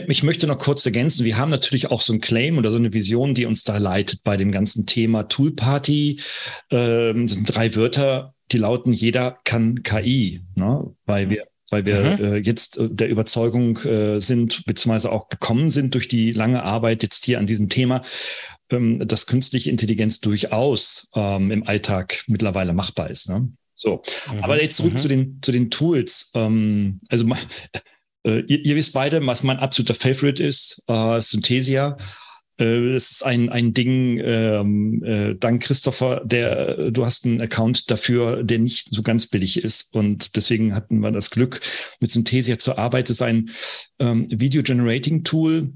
ich 0.09 0.23
möchte 0.23 0.47
noch 0.47 0.59
kurz 0.59 0.85
ergänzen. 0.87 1.25
Wir 1.25 1.37
haben 1.37 1.51
natürlich 1.51 1.91
auch 1.91 2.01
so 2.01 2.13
ein 2.13 2.21
Claim 2.21 2.59
oder 2.59 2.71
so 2.71 2.79
eine 2.79 2.93
Vision, 2.93 3.35
die 3.35 3.47
uns 3.47 3.65
da 3.65 3.79
leitet 3.79 4.23
bei 4.23 4.37
dem 4.37 4.53
ganzen 4.53 4.87
Thema 4.87 5.25
Toolparty. 5.25 6.21
Ähm, 6.71 7.27
das 7.27 7.35
sind 7.37 7.55
drei 7.55 7.75
Wörter, 7.75 8.35
die 8.53 8.59
lauten, 8.59 8.93
jeder 8.93 9.39
kann 9.45 9.83
KI, 9.83 10.43
ne? 10.55 10.95
weil 11.05 11.31
wir 11.31 11.45
weil 11.71 11.85
wir 11.85 12.01
mhm. 12.01 12.25
äh, 12.25 12.37
jetzt 12.37 12.79
äh, 12.79 12.89
der 12.91 13.11
Überzeugung 13.11 13.77
äh, 13.85 14.21
sind, 14.21 14.65
beziehungsweise 14.65 15.13
auch 15.13 15.29
gekommen 15.29 15.71
sind 15.71 15.95
durch 15.95 16.09
die 16.09 16.33
lange 16.33 16.63
Arbeit 16.63 17.03
jetzt 17.03 17.25
hier 17.27 17.39
an 17.39 17.47
diesem 17.47 17.69
Thema, 17.69 18.01
ähm, 18.71 19.07
dass 19.07 19.27
künstliche 19.27 19.71
Intelligenz 19.71 20.21
durchaus 20.21 21.11
ähm, 21.15 21.51
im 21.51 21.67
Alltag 21.67 22.25
mittlerweile 22.27 22.73
machbar 22.73 23.11
ist. 23.11 23.29
Ne? 23.29 23.53
So, 23.79 24.03
mhm. 24.33 24.41
aber 24.41 24.61
jetzt 24.61 24.79
zurück 24.79 24.95
mhm. 24.95 24.97
zu 24.97 25.09
den 25.09 25.39
zu 25.41 25.53
den 25.53 25.71
Tools. 25.71 26.33
Ähm, 26.35 27.01
also 27.09 27.27
äh, 28.27 28.41
ihr, 28.41 28.65
ihr, 28.65 28.75
wisst 28.75 28.93
beide, 28.93 29.25
was 29.25 29.45
mein 29.45 29.59
absoluter 29.59 29.95
Favorite 29.95 30.43
ist, 30.43 30.83
äh, 30.89 31.21
Synthesia. 31.21 31.97
Äh, 32.59 32.89
es 32.89 33.13
ist 33.13 33.23
ein, 33.25 33.51
ein 33.51 33.73
Ding, 33.73 34.19
ähm, 34.19 35.05
äh, 35.05 35.37
dank 35.37 35.63
Christopher, 35.63 36.23
der, 36.25 36.91
du 36.91 37.05
hast 37.07 37.25
einen 37.25 37.41
Account 37.41 37.89
dafür, 37.89 38.43
der 38.43 38.59
nicht 38.59 38.89
so 38.93 39.03
ganz 39.03 39.29
billig 39.29 39.63
ist. 39.63 39.95
Und 39.95 40.35
deswegen 40.35 40.75
hatten 40.75 40.99
wir 40.99 41.13
das 41.13 41.31
Glück, 41.31 41.61
mit 42.01 42.11
Synthesia 42.11 42.59
zu 42.59 42.77
arbeiten. 42.77 43.13
Es 43.13 43.19
ist 43.19 43.23
ein 43.23 43.49
ähm, 44.01 44.27
Video-Generating-Tool, 44.29 45.73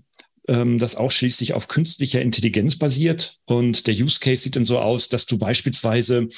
ähm, 0.49 0.78
das 0.78 0.96
auch 0.96 1.11
schließlich 1.11 1.54
auf 1.54 1.68
künstlicher 1.68 2.20
Intelligenz 2.20 2.76
basiert. 2.76 3.38
Und 3.44 3.87
der 3.87 3.94
Use 3.94 4.20
Case 4.20 4.42
sieht 4.42 4.56
dann 4.56 4.64
so 4.64 4.78
aus, 4.78 5.08
dass 5.08 5.26
du 5.26 5.38
beispielsweise 5.38 6.28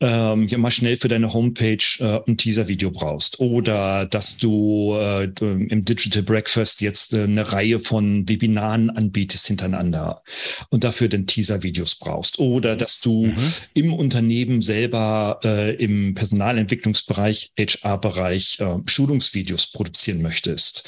ähm, 0.00 0.46
ja 0.48 0.58
mal 0.58 0.70
schnell 0.70 0.96
für 0.96 1.08
deine 1.08 1.32
Homepage 1.32 1.78
äh, 2.00 2.20
ein 2.26 2.36
Teaser-Video 2.36 2.90
brauchst 2.90 3.40
oder 3.40 4.04
dass 4.04 4.36
du 4.36 4.94
äh, 4.94 5.24
im 5.24 5.84
Digital 5.84 6.22
Breakfast 6.22 6.82
jetzt 6.82 7.14
äh, 7.14 7.22
eine 7.22 7.50
Reihe 7.52 7.80
von 7.80 8.28
Webinaren 8.28 8.90
anbietest 8.90 9.46
hintereinander 9.46 10.22
und 10.68 10.84
dafür 10.84 11.08
dann 11.08 11.26
Teaser-Videos 11.26 11.94
brauchst 11.94 12.38
oder 12.38 12.76
dass 12.76 13.00
du 13.00 13.26
mhm. 13.26 13.52
im 13.72 13.92
Unternehmen 13.94 14.60
selber 14.60 15.40
äh, 15.44 15.74
im 15.76 16.14
Personalentwicklungsbereich, 16.14 17.52
HR-Bereich 17.58 18.60
äh, 18.60 18.76
Schulungsvideos 18.86 19.68
produzieren 19.68 20.20
möchtest 20.20 20.84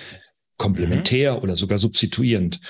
komplementär 0.59 1.37
mhm. 1.37 1.43
oder 1.43 1.57
sogar 1.57 1.79
substituierend. 1.79 2.61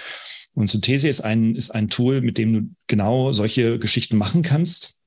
Und 0.54 0.68
Synthese 0.68 1.08
ist 1.08 1.20
ein, 1.20 1.54
ist 1.54 1.70
ein 1.70 1.88
Tool, 1.88 2.20
mit 2.20 2.38
dem 2.38 2.52
du 2.52 2.74
genau 2.86 3.32
solche 3.32 3.78
Geschichten 3.78 4.16
machen 4.16 4.42
kannst. 4.42 5.02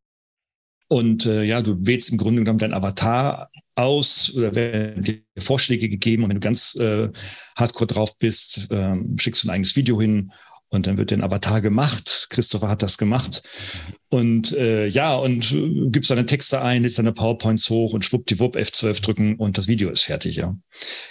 Und 0.88 1.26
äh, 1.26 1.44
ja, 1.44 1.62
du 1.62 1.86
wählst 1.86 2.12
im 2.12 2.18
Grunde 2.18 2.42
genommen 2.42 2.60
dein 2.60 2.74
Avatar 2.74 3.50
aus 3.76 4.34
oder 4.36 4.54
werden 4.56 5.04
dir 5.04 5.22
Vorschläge 5.38 5.88
gegeben. 5.88 6.24
Und 6.24 6.30
wenn 6.30 6.42
du 6.42 6.46
ganz 6.46 6.76
äh, 6.76 7.10
hardcore 7.58 7.88
drauf 7.88 8.18
bist, 8.18 8.70
äh, 8.72 8.96
schickst 9.18 9.44
du 9.44 9.48
ein 9.48 9.52
eigenes 9.52 9.76
Video 9.78 10.02
hin 10.02 10.32
und 10.72 10.88
dann 10.88 10.98
wird 10.98 11.12
ein 11.12 11.22
Avatar 11.22 11.62
gemacht. 11.62 12.28
Christopher 12.30 12.70
hat 12.70 12.82
das 12.82 12.98
gemacht. 12.98 13.44
Und 14.10 14.54
äh, 14.54 14.88
ja, 14.88 15.14
und 15.16 15.52
äh, 15.52 15.90
gibst 15.90 16.10
deine 16.10 16.26
Texte 16.26 16.62
ein, 16.62 16.84
lädst 16.84 16.98
deine 16.98 17.12
PowerPoints 17.12 17.70
hoch 17.70 17.94
und 17.94 18.04
schwuppdiwupp 18.04 18.56
F12 18.56 19.02
drücken 19.02 19.36
und 19.36 19.58
das 19.58 19.68
Video 19.68 19.90
ist 19.90 20.04
fertig, 20.04 20.38
ja. 20.38 20.56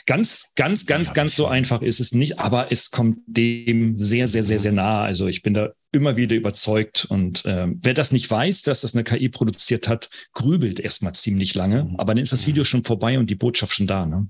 Ganz, 0.07 0.53
ganz, 0.57 0.87
ganz, 0.87 1.09
ja, 1.09 1.15
ganz 1.15 1.37
so 1.37 1.47
einfach 1.47 1.83
ist 1.83 2.01
es 2.01 2.13
nicht, 2.13 2.39
aber 2.39 2.73
es 2.73 2.91
kommt 2.91 3.19
dem 3.27 3.97
sehr, 3.97 4.29
sehr, 4.29 4.45
sehr, 4.45 4.59
sehr 4.59 4.73
nah. 4.73 5.03
Also 5.03 5.29
ich 5.29 5.43
bin 5.43 5.55
da 5.55 5.71
immer 5.93 6.17
wieder 6.17 6.37
überzeugt. 6.37 7.07
Und 7.09 7.45
äh, 7.45 7.67
wer 7.71 7.95
das 7.95 8.13
nicht 8.13 8.31
weiß, 8.31 8.63
dass 8.63 8.81
das 8.81 8.95
eine 8.95 9.05
KI 9.05 9.29
produziert 9.29 9.89
hat, 9.89 10.09
grübelt 10.33 10.81
erstmal 10.81 11.13
ziemlich 11.13 11.55
lange. 11.55 11.85
Mhm. 11.85 11.97
Aber 11.97 12.15
dann 12.15 12.23
ist 12.23 12.33
das 12.33 12.47
Video 12.47 12.65
schon 12.65 12.85
vorbei 12.85 13.19
und 13.19 13.29
die 13.29 13.35
Botschaft 13.35 13.75
schon 13.75 13.87
da. 13.87 14.07
Ne? 14.07 14.29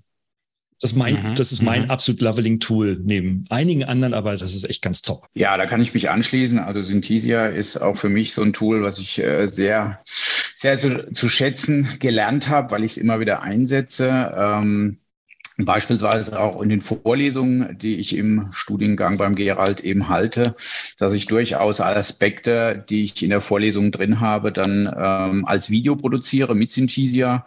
Das 0.80 0.92
ist 0.92 0.96
mein, 0.96 1.22
mhm. 1.22 1.34
das 1.34 1.52
ist 1.52 1.62
mein 1.62 1.84
mhm. 1.84 1.90
absolut 1.90 2.22
Leveling-Tool 2.22 3.00
neben 3.02 3.44
einigen 3.50 3.84
anderen, 3.84 4.14
aber 4.14 4.32
das 4.32 4.54
ist 4.54 4.68
echt 4.68 4.82
ganz 4.82 5.02
top. 5.02 5.28
Ja, 5.34 5.56
da 5.56 5.66
kann 5.66 5.82
ich 5.82 5.92
mich 5.92 6.08
anschließen. 6.08 6.58
Also 6.58 6.82
Synthesia 6.82 7.46
ist 7.46 7.76
auch 7.76 7.96
für 7.96 8.08
mich 8.08 8.32
so 8.32 8.42
ein 8.42 8.52
Tool, 8.54 8.82
was 8.82 8.99
ich 8.99 9.18
äh, 9.22 9.46
sehr, 9.46 10.00
sehr 10.54 10.78
zu, 10.78 11.12
zu 11.12 11.28
schätzen 11.28 11.87
gelernt 11.99 12.49
habe, 12.49 12.70
weil 12.70 12.84
ich 12.84 12.92
es 12.92 12.96
immer 12.96 13.20
wieder 13.20 13.42
einsetze. 13.42 14.32
Ähm, 14.34 14.99
Beispielsweise 15.64 16.40
auch 16.40 16.60
in 16.62 16.68
den 16.68 16.80
Vorlesungen, 16.80 17.76
die 17.78 17.96
ich 17.96 18.16
im 18.16 18.49
Studiengang 18.52 19.18
beim 19.18 19.34
Gerald 19.34 19.80
eben 19.80 20.08
halte, 20.08 20.52
dass 20.99 21.12
ich 21.12 21.26
durchaus 21.26 21.80
Aspekte, 21.80 22.84
die 22.88 23.04
ich 23.04 23.22
in 23.22 23.30
der 23.30 23.40
Vorlesung 23.40 23.90
drin 23.90 24.20
habe, 24.20 24.52
dann 24.52 24.90
ähm, 24.96 25.44
als 25.44 25.70
Video 25.70 25.96
produziere 25.96 26.54
mit 26.54 26.70
Synthesia 26.70 27.44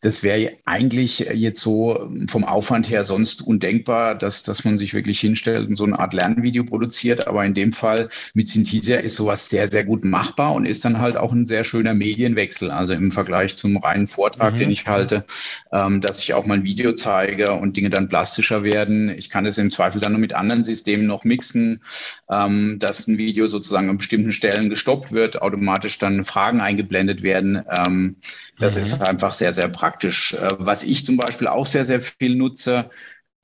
das 0.00 0.22
wäre 0.22 0.52
eigentlich 0.64 1.18
jetzt 1.18 1.60
so 1.60 2.08
vom 2.28 2.44
Aufwand 2.44 2.88
her 2.88 3.02
sonst 3.02 3.42
undenkbar, 3.42 4.14
dass, 4.14 4.44
dass 4.44 4.64
man 4.64 4.78
sich 4.78 4.94
wirklich 4.94 5.18
hinstellt 5.18 5.68
und 5.68 5.76
so 5.76 5.84
eine 5.84 5.98
Art 5.98 6.14
Lernvideo 6.14 6.64
produziert. 6.64 7.26
Aber 7.26 7.44
in 7.44 7.54
dem 7.54 7.72
Fall 7.72 8.08
mit 8.32 8.48
Synthesia 8.48 8.98
ist 8.98 9.16
sowas 9.16 9.48
sehr, 9.48 9.66
sehr 9.66 9.84
gut 9.84 10.04
machbar 10.04 10.54
und 10.54 10.66
ist 10.66 10.84
dann 10.84 10.98
halt 10.98 11.16
auch 11.16 11.32
ein 11.32 11.46
sehr 11.46 11.64
schöner 11.64 11.94
Medienwechsel. 11.94 12.70
Also 12.70 12.92
im 12.92 13.10
Vergleich 13.10 13.56
zum 13.56 13.76
reinen 13.76 14.06
Vortrag, 14.06 14.54
mhm. 14.54 14.58
den 14.58 14.70
ich 14.70 14.86
halte, 14.86 15.24
ähm, 15.72 16.00
dass 16.00 16.20
ich 16.20 16.32
auch 16.34 16.46
mal 16.46 16.54
ein 16.54 16.64
Video 16.64 16.92
zeige 16.92 17.52
und 17.52 17.76
Dinge 17.76 17.90
dann 17.90 18.08
plastischer 18.08 18.62
werden. 18.62 19.10
Ich 19.10 19.30
kann 19.30 19.46
es 19.46 19.58
im 19.58 19.72
Zweifel 19.72 20.00
dann 20.00 20.12
nur 20.12 20.20
mit 20.20 20.32
anderen 20.32 20.64
Systemen 20.64 21.06
noch 21.06 21.24
mixen, 21.24 21.82
ähm, 22.30 22.78
dass 22.78 23.08
ein 23.08 23.18
Video 23.18 23.48
sozusagen 23.48 23.90
an 23.90 23.98
bestimmten 23.98 24.30
Stellen 24.30 24.70
gestoppt 24.70 25.10
wird, 25.10 25.42
automatisch 25.42 25.98
dann 25.98 26.24
Fragen 26.24 26.60
eingeblendet 26.60 27.22
werden. 27.22 27.64
Ähm, 27.76 28.16
das 28.60 28.76
mhm. 28.76 28.82
ist 28.82 29.08
einfach 29.08 29.32
sehr, 29.32 29.52
sehr 29.52 29.68
praktisch. 29.68 29.87
Äh, 30.34 30.48
was 30.58 30.82
ich 30.82 31.04
zum 31.04 31.16
Beispiel 31.16 31.46
auch 31.46 31.66
sehr, 31.66 31.84
sehr 31.84 32.00
viel 32.00 32.34
nutze, 32.34 32.90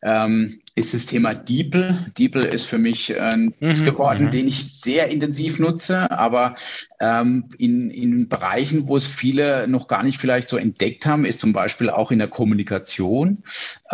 ähm, 0.04 0.60
ist 0.74 0.92
das 0.92 1.06
Thema 1.06 1.34
DeepL. 1.34 1.96
DeepL 2.18 2.44
ist 2.44 2.66
für 2.66 2.76
mich 2.76 3.18
ein 3.18 3.54
äh, 3.60 3.72
mhm, 3.72 3.84
geworden, 3.84 4.26
mhm. 4.26 4.30
den 4.32 4.48
ich 4.48 4.80
sehr 4.80 5.08
intensiv 5.08 5.58
nutze, 5.58 6.10
aber 6.10 6.56
ähm, 7.00 7.48
in, 7.56 7.90
in 7.90 8.28
Bereichen, 8.28 8.86
wo 8.86 8.98
es 8.98 9.06
viele 9.06 9.66
noch 9.66 9.88
gar 9.88 10.02
nicht 10.02 10.18
vielleicht 10.18 10.48
so 10.48 10.58
entdeckt 10.58 11.06
haben, 11.06 11.24
ist 11.24 11.40
zum 11.40 11.54
Beispiel 11.54 11.88
auch 11.88 12.10
in 12.10 12.18
der 12.18 12.28
Kommunikation. 12.28 13.44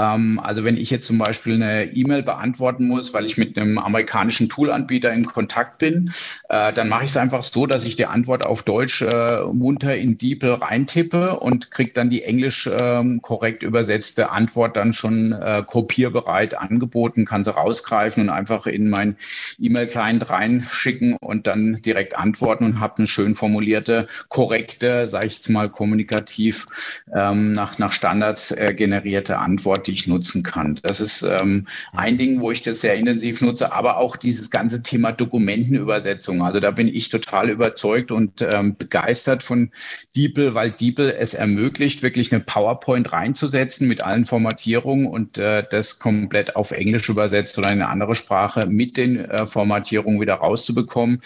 Ähm, 0.01 0.41
also 0.43 0.65
wenn 0.65 0.77
ich 0.77 0.91
jetzt 0.91 1.07
zum 1.07 1.19
Beispiel 1.19 1.55
eine 1.55 1.93
E-Mail 1.93 2.23
beantworten 2.23 2.87
muss, 2.87 3.13
weil 3.13 3.27
ich 3.27 3.37
mit 3.37 3.59
einem 3.59 3.79
amerikanischen 3.79 4.49
Toolanbieter 4.49 5.13
in 5.13 5.25
Kontakt 5.25 5.79
bin, 5.79 6.11
äh, 6.49 6.73
dann 6.73 6.89
mache 6.89 7.05
ich 7.05 7.11
es 7.11 7.17
einfach 7.17 7.43
so, 7.43 7.67
dass 7.67 7.85
ich 7.85 7.97
die 7.97 8.07
Antwort 8.07 8.47
auf 8.47 8.63
Deutsch 8.63 9.03
äh, 9.03 9.43
munter 9.53 9.97
in 9.97 10.17
DeepL 10.17 10.55
reintippe 10.55 11.39
und 11.39 11.71
kriege 11.71 11.93
dann 11.93 12.09
die 12.09 12.23
englisch 12.23 12.67
äh, 12.67 13.05
korrekt 13.21 13.63
übersetzte 13.63 14.31
Antwort 14.31 14.77
dann 14.77 14.93
schon 14.93 15.33
äh, 15.33 15.63
kopierbereit 15.67 16.57
angeboten, 16.57 17.27
kann 17.27 17.45
sie 17.45 17.55
rausgreifen 17.55 18.25
und 18.25 18.31
einfach 18.31 18.67
in 18.67 18.89
mein 18.89 19.17
E-Mail-Client 19.59 20.31
reinschicken 20.31 21.17
und 21.21 21.47
dann 21.47 21.75
direkt 21.83 22.17
antworten 22.17 22.65
und 22.65 22.81
habe 22.81 22.99
eine 22.99 23.07
schön 23.07 23.35
formulierte, 23.35 24.07
korrekte, 24.29 25.07
sage 25.07 25.27
ich 25.27 25.35
jetzt 25.37 25.51
mal 25.51 25.69
kommunikativ 25.69 26.67
ähm, 27.15 27.53
nach, 27.53 27.79
nach 27.79 27.93
Standards 27.93 28.51
äh, 28.53 28.73
generierte 28.75 29.39
Antwort, 29.39 29.90
die 29.91 29.95
ich 29.95 30.07
nutzen 30.07 30.43
kann. 30.43 30.79
Das 30.83 31.01
ist 31.01 31.23
ähm, 31.23 31.67
ein 31.93 32.17
Ding, 32.17 32.41
wo 32.41 32.51
ich 32.51 32.63
das 32.63 32.81
sehr 32.81 32.95
intensiv 32.95 33.41
nutze, 33.41 33.73
aber 33.73 33.97
auch 33.97 34.17
dieses 34.17 34.51
ganze 34.51 34.83
Thema 34.83 35.13
Dokumentenübersetzung. 35.13 36.43
Also 36.43 36.61
da 36.61 36.71
bin 36.71 36.89
ich 36.89 37.09
total 37.09 37.51
überzeugt 37.51 38.13
und 38.13 38.43
ähm, 38.55 38.77
begeistert 38.77 39.43
von 39.43 39.71
DeepL, 40.17 40.55
weil 40.55 40.71
DeepL 40.71 41.11
es 41.19 41.35
ermöglicht, 41.35 42.03
wirklich 42.03 42.33
eine 42.33 42.41
PowerPoint 42.41 43.13
reinzusetzen 43.13 43.89
mit 43.89 44.05
allen 44.05 44.25
Formatierungen 44.25 45.07
und 45.07 45.39
äh, 45.39 45.65
das 45.69 45.99
komplett 45.99 46.55
auf 46.55 46.71
Englisch 46.71 47.09
übersetzt 47.09 47.59
oder 47.59 47.71
in 47.73 47.83
eine 47.83 47.89
andere 47.89 48.15
Sprache 48.15 48.67
mit 48.69 48.97
den 48.97 49.19
äh, 49.19 49.47
Formatierungen 49.47 50.21
wieder 50.21 50.35
rauszubekommen, 50.35 51.21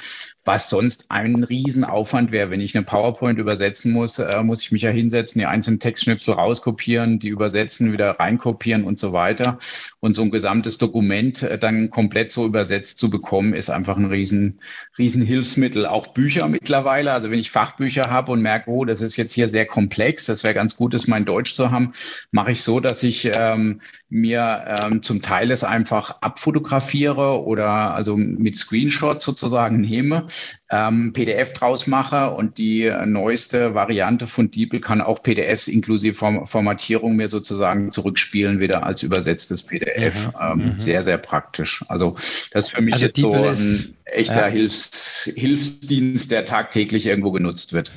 was 0.45 0.69
sonst 0.69 1.07
ein 1.11 1.43
Riesenaufwand 1.43 2.31
wäre. 2.31 2.51
Wenn 2.51 2.61
ich 2.61 2.77
eine 2.77 2.85
PowerPoint 2.85 3.39
übersetzen 3.39 3.93
muss, 3.93 4.19
äh, 4.19 4.43
muss 4.43 4.63
ich 4.63 4.73
mich 4.73 4.83
ja 4.83 4.91
hinsetzen, 4.91 5.39
die 5.39 5.47
einzelnen 5.47 5.81
Textschnipsel 5.81 6.35
rauskopieren, 6.35 7.19
die 7.19 7.29
übersetzen, 7.29 7.93
wieder 7.93 8.11
reinkopieren 8.21 8.85
und 8.85 8.99
so 8.99 9.13
weiter. 9.13 9.59
Und 10.01 10.15
so 10.15 10.23
ein 10.23 10.31
gesamtes 10.31 10.77
Dokument 10.77 11.43
äh, 11.43 11.59
dann 11.59 11.91
komplett 11.91 12.31
so 12.31 12.45
übersetzt 12.45 12.99
zu 12.99 13.09
bekommen, 13.09 13.55
ist 13.55 13.71
einfach 13.71 13.97
ein 13.97 14.05
riesen, 14.05 14.61
riesen 14.99 15.23
Hilfsmittel. 15.23 15.87
Auch 15.87 16.09
Bücher 16.09 16.47
mittlerweile. 16.49 17.13
Also 17.13 17.31
wenn 17.31 17.39
ich 17.39 17.51
Fachbücher 17.51 18.11
habe 18.11 18.33
und 18.33 18.43
merke, 18.43 18.71
oh, 18.71 18.85
das 18.85 19.01
ist 19.01 19.17
jetzt 19.17 19.33
hier 19.33 19.49
sehr 19.49 19.65
komplex, 19.65 20.27
das 20.27 20.45
wäre 20.45 20.55
ganz 20.55 20.77
gut, 20.77 20.93
das 20.93 21.07
mein 21.07 21.25
Deutsch 21.25 21.55
zu 21.55 21.71
haben, 21.71 21.93
mache 22.33 22.53
ich 22.53 22.63
so, 22.63 22.81
dass 22.81 23.03
ich 23.03 23.31
ähm, 23.35 23.81
mir 24.11 24.77
ähm, 24.85 25.03
zum 25.03 25.23
Teil 25.23 25.51
es 25.51 25.65
einfach 25.65 26.21
abfotografiere 26.21 27.45
oder 27.45 27.95
also 27.95 28.17
mit 28.17 28.59
Screenshots 28.59 29.25
sozusagen 29.25 29.81
nehme 29.81 30.27
ähm, 30.71 31.12
PDF 31.12 31.53
draus 31.53 31.87
mache 31.87 32.31
und 32.31 32.59
die 32.59 32.93
neueste 33.07 33.75
Variante 33.75 34.26
von 34.26 34.50
DeepL 34.50 34.81
kann 34.81 35.00
auch 35.00 35.23
PDFs 35.23 35.69
inklusive 35.69 36.14
Form 36.14 36.47
Formatierung 36.47 37.17
mir 37.17 37.29
sozusagen 37.29 37.91
zurückspielen, 37.91 38.61
wieder 38.61 38.85
als 38.85 39.03
übersetztes 39.03 39.62
PDF. 39.62 40.29
Mhm. 40.29 40.33
Ähm, 40.41 40.59
mhm. 40.75 40.81
Sehr, 40.81 41.03
sehr 41.03 41.19
praktisch. 41.19 41.85
Also 41.88 42.14
das 42.53 42.67
ist 42.67 42.75
für 42.75 42.83
mich 42.83 42.95
also 42.95 43.07
jetzt 43.07 43.21
so 43.21 43.33
ein 43.33 43.97
echter 44.05 44.47
ja. 44.47 44.53
Hilfs 44.53 45.31
Hilfsdienst, 45.35 46.31
der 46.31 46.45
tagtäglich 46.45 47.07
irgendwo 47.07 47.33
genutzt 47.33 47.73
wird. 47.73 47.93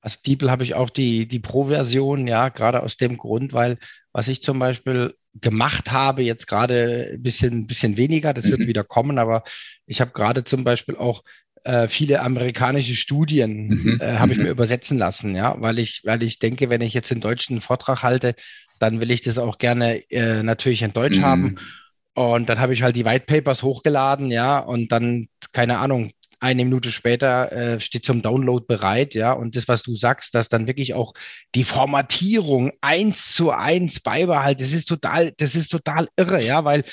Als 0.00 0.22
DeepL 0.22 0.50
habe 0.50 0.62
ich 0.62 0.74
auch 0.74 0.90
die, 0.90 1.26
die 1.26 1.40
Pro-Version, 1.40 2.28
ja, 2.28 2.48
gerade 2.48 2.82
aus 2.82 2.96
dem 2.96 3.16
Grund, 3.16 3.52
weil 3.52 3.78
was 4.16 4.28
ich 4.28 4.42
zum 4.42 4.58
Beispiel 4.58 5.14
gemacht 5.42 5.92
habe, 5.92 6.22
jetzt 6.22 6.46
gerade 6.46 7.10
ein 7.12 7.22
bisschen, 7.22 7.66
bisschen 7.66 7.98
weniger, 7.98 8.32
das 8.32 8.48
wird 8.50 8.60
mhm. 8.60 8.66
wieder 8.66 8.82
kommen, 8.82 9.18
aber 9.18 9.44
ich 9.84 10.00
habe 10.00 10.12
gerade 10.12 10.42
zum 10.42 10.64
Beispiel 10.64 10.96
auch 10.96 11.22
äh, 11.64 11.86
viele 11.86 12.22
amerikanische 12.22 12.94
Studien 12.94 13.68
mhm. 13.68 14.00
äh, 14.00 14.16
habe 14.16 14.32
ich 14.32 14.38
mhm. 14.38 14.44
mir 14.44 14.50
übersetzen 14.52 14.96
lassen, 14.96 15.36
ja, 15.36 15.60
weil 15.60 15.78
ich, 15.78 16.00
weil 16.04 16.22
ich 16.22 16.38
denke, 16.38 16.70
wenn 16.70 16.80
ich 16.80 16.94
jetzt 16.94 17.10
in 17.10 17.20
Deutsch 17.20 17.50
einen 17.50 17.60
Vortrag 17.60 18.02
halte, 18.02 18.34
dann 18.78 19.02
will 19.02 19.10
ich 19.10 19.20
das 19.20 19.36
auch 19.36 19.58
gerne 19.58 20.10
äh, 20.10 20.42
natürlich 20.42 20.80
in 20.80 20.94
Deutsch 20.94 21.18
mhm. 21.18 21.24
haben. 21.24 21.56
Und 22.14 22.48
dann 22.48 22.58
habe 22.58 22.72
ich 22.72 22.82
halt 22.82 22.96
die 22.96 23.04
White 23.04 23.26
Papers 23.26 23.62
hochgeladen, 23.62 24.30
ja, 24.30 24.58
und 24.60 24.92
dann, 24.92 25.28
keine 25.52 25.76
Ahnung, 25.76 26.12
eine 26.40 26.64
Minute 26.64 26.90
später 26.90 27.52
äh, 27.52 27.80
steht 27.80 28.04
zum 28.04 28.22
Download 28.22 28.64
bereit, 28.66 29.14
ja. 29.14 29.32
Und 29.32 29.56
das, 29.56 29.68
was 29.68 29.82
du 29.82 29.94
sagst, 29.94 30.34
dass 30.34 30.48
dann 30.48 30.66
wirklich 30.66 30.94
auch 30.94 31.14
die 31.54 31.64
Formatierung 31.64 32.72
eins 32.80 33.32
zu 33.34 33.50
eins 33.50 34.00
beibehalten, 34.00 34.62
das 34.62 34.72
ist 34.72 34.86
total, 34.86 35.32
das 35.38 35.54
ist 35.54 35.68
total 35.68 36.08
irre, 36.16 36.42
ja, 36.42 36.64
weil 36.64 36.84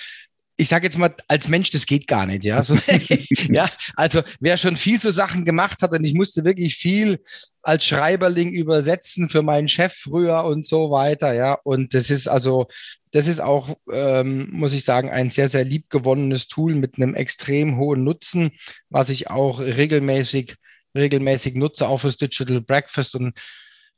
ich 0.55 0.67
sage 0.67 0.85
jetzt 0.85 0.97
mal, 0.97 1.15
als 1.27 1.47
Mensch, 1.47 1.71
das 1.71 1.85
geht 1.85 2.07
gar 2.07 2.25
nicht, 2.25 2.43
ja. 2.43 2.61
So, 2.61 2.77
ja, 3.49 3.69
also 3.95 4.21
wer 4.39 4.57
schon 4.57 4.77
viel 4.77 4.99
so 4.99 5.09
Sachen 5.11 5.45
gemacht 5.45 5.81
hat 5.81 5.91
und 5.93 6.03
ich 6.03 6.13
musste 6.13 6.45
wirklich 6.45 6.75
viel 6.75 7.23
als 7.63 7.85
Schreiberling 7.85 8.51
übersetzen 8.51 9.29
für 9.29 9.41
meinen 9.41 9.67
Chef 9.67 9.93
früher 9.93 10.43
und 10.43 10.67
so 10.67 10.91
weiter, 10.91 11.33
ja. 11.33 11.53
Und 11.63 11.93
das 11.93 12.09
ist 12.11 12.27
also, 12.27 12.67
das 13.11 13.27
ist 13.27 13.41
auch, 13.41 13.77
ähm, 13.91 14.49
muss 14.51 14.73
ich 14.73 14.83
sagen, 14.83 15.09
ein 15.09 15.31
sehr, 15.31 15.49
sehr 15.49 15.63
liebgewonnenes 15.63 16.47
Tool 16.47 16.75
mit 16.75 16.97
einem 16.97 17.15
extrem 17.15 17.77
hohen 17.77 18.03
Nutzen, 18.03 18.51
was 18.89 19.09
ich 19.09 19.29
auch 19.29 19.59
regelmäßig, 19.59 20.55
regelmäßig 20.95 21.55
nutze, 21.55 21.87
auch 21.87 21.97
fürs 21.97 22.17
Digital 22.17 22.61
Breakfast 22.61 23.15
und 23.15 23.33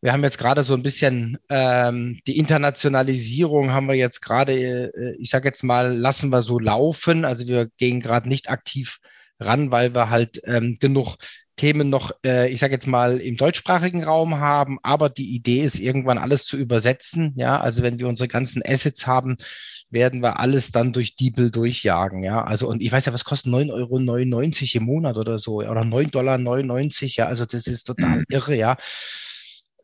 wir 0.06 0.14
haben 0.14 0.24
jetzt 0.24 0.38
gerade 0.38 0.64
so 0.64 0.76
ein 0.76 0.84
bisschen 0.84 1.40
ähm, 1.50 2.20
die 2.28 2.38
Internationalisierung 2.38 3.72
haben 3.72 3.88
wir 3.88 3.96
jetzt 3.96 4.22
gerade, 4.22 4.54
äh, 4.54 5.16
ich 5.18 5.32
sage 5.32 5.48
jetzt 5.48 5.64
mal, 5.64 5.98
lassen 5.98 6.30
wir 6.30 6.44
so 6.44 6.60
laufen. 6.60 7.26
Also 7.26 7.48
wir 7.48 7.70
gehen 7.78 8.02
gerade 8.02 8.30
nicht 8.30 8.52
aktiv 8.52 9.00
ran, 9.40 9.72
weil 9.72 9.96
wir 9.96 10.12
halt 10.12 10.40
ähm, 10.46 10.78
genug 10.80 11.16
Themen 11.56 11.90
noch, 11.90 12.12
äh, 12.24 12.52
ich 12.52 12.60
sage 12.60 12.74
jetzt 12.74 12.86
mal, 12.86 13.18
im 13.18 13.36
deutschsprachigen 13.36 14.04
Raum 14.04 14.36
haben. 14.40 14.78
Aber 14.84 15.10
die 15.10 15.34
Idee 15.34 15.64
ist, 15.64 15.80
irgendwann 15.80 16.20
alles 16.20 16.46
zu 16.46 16.56
übersetzen. 16.56 17.34
Ja, 17.36 17.60
also 17.60 17.82
wenn 17.82 17.98
wir 17.98 18.08
unsere 18.08 18.28
ganzen 18.28 18.62
Assets 18.64 19.08
haben, 19.08 19.38
werden 19.90 20.22
wir 20.22 20.40
alles 20.40 20.72
dann 20.72 20.94
durch 20.94 21.16
Diebel 21.16 21.50
durchjagen. 21.50 22.22
Ja, 22.22 22.44
also 22.44 22.68
und 22.68 22.84
ich 22.84 22.92
weiß 22.92 23.06
ja, 23.06 23.14
was 23.14 23.26
kostet 23.26 23.52
9,99 23.52 23.72
Euro 23.72 24.78
im 24.78 24.84
Monat 24.84 25.18
oder 25.18 25.40
so 25.40 25.62
oder 25.64 25.82
9,99 25.82 26.12
Dollar. 26.12 26.38
Ja, 27.00 27.26
also 27.26 27.48
das 27.48 27.66
ist 27.66 27.86
total 27.86 28.20
mhm. 28.20 28.26
irre. 28.30 28.56
Ja. 28.56 28.78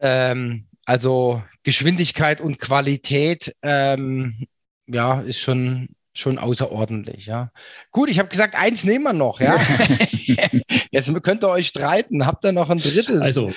Ähm, 0.01 0.67
also 0.86 1.41
Geschwindigkeit 1.63 2.41
und 2.41 2.60
Qualität, 2.60 3.55
ähm, 3.62 4.48
ja, 4.88 5.22
ist 5.22 5.39
schon 5.39 5.89
schon 6.13 6.38
außerordentlich, 6.38 7.25
ja. 7.25 7.51
Gut, 7.91 8.10
ich 8.10 8.20
habe 8.20 8.29
gesagt, 8.29 8.55
eins 8.55 8.84
nehmen 8.84 9.05
wir 9.05 9.13
noch, 9.13 9.39
ja. 9.39 9.55
Jetzt 10.91 11.24
könnt 11.24 11.43
ihr 11.43 11.50
euch 11.50 11.67
streiten. 11.67 12.25
Habt 12.25 12.43
ihr 12.43 12.51
noch 12.51 12.70
ein 12.70 12.79
drittes? 12.79 13.22
Also, 13.22 13.53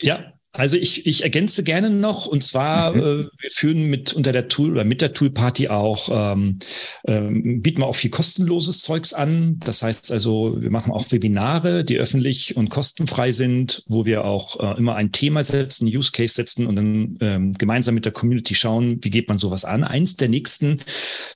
ja, 0.00 0.32
also 0.56 0.76
ich, 0.76 1.06
ich 1.06 1.22
ergänze 1.22 1.64
gerne 1.64 1.90
noch 1.90 2.26
und 2.26 2.42
zwar 2.42 2.92
mhm. 2.92 3.00
äh, 3.00 3.28
wir 3.38 3.50
führen 3.50 3.86
mit 3.86 4.12
unter 4.12 4.32
der 4.32 4.48
Tool 4.48 4.72
oder 4.72 4.84
mit 4.84 5.00
der 5.00 5.12
Tool 5.12 5.30
Party 5.30 5.68
auch 5.68 6.08
ähm, 6.10 6.58
ähm, 7.06 7.62
bieten 7.62 7.80
wir 7.80 7.86
auch 7.86 7.96
viel 7.96 8.10
kostenloses 8.10 8.80
Zeugs 8.80 9.14
an. 9.14 9.58
Das 9.60 9.82
heißt 9.82 10.12
also, 10.12 10.56
wir 10.60 10.70
machen 10.70 10.92
auch 10.92 11.10
Webinare, 11.12 11.84
die 11.84 11.98
öffentlich 11.98 12.56
und 12.56 12.68
kostenfrei 12.68 13.32
sind, 13.32 13.82
wo 13.86 14.06
wir 14.06 14.24
auch 14.24 14.60
äh, 14.60 14.78
immer 14.78 14.96
ein 14.96 15.12
Thema 15.12 15.44
setzen, 15.44 15.86
Use 15.86 16.12
Case 16.12 16.34
setzen 16.34 16.66
und 16.66 16.76
dann 16.76 17.18
ähm, 17.20 17.52
gemeinsam 17.52 17.94
mit 17.94 18.04
der 18.04 18.12
Community 18.12 18.54
schauen, 18.54 18.98
wie 19.02 19.10
geht 19.10 19.28
man 19.28 19.38
sowas 19.38 19.64
an. 19.64 19.84
Eins 19.84 20.16
der 20.16 20.28
nächsten 20.28 20.78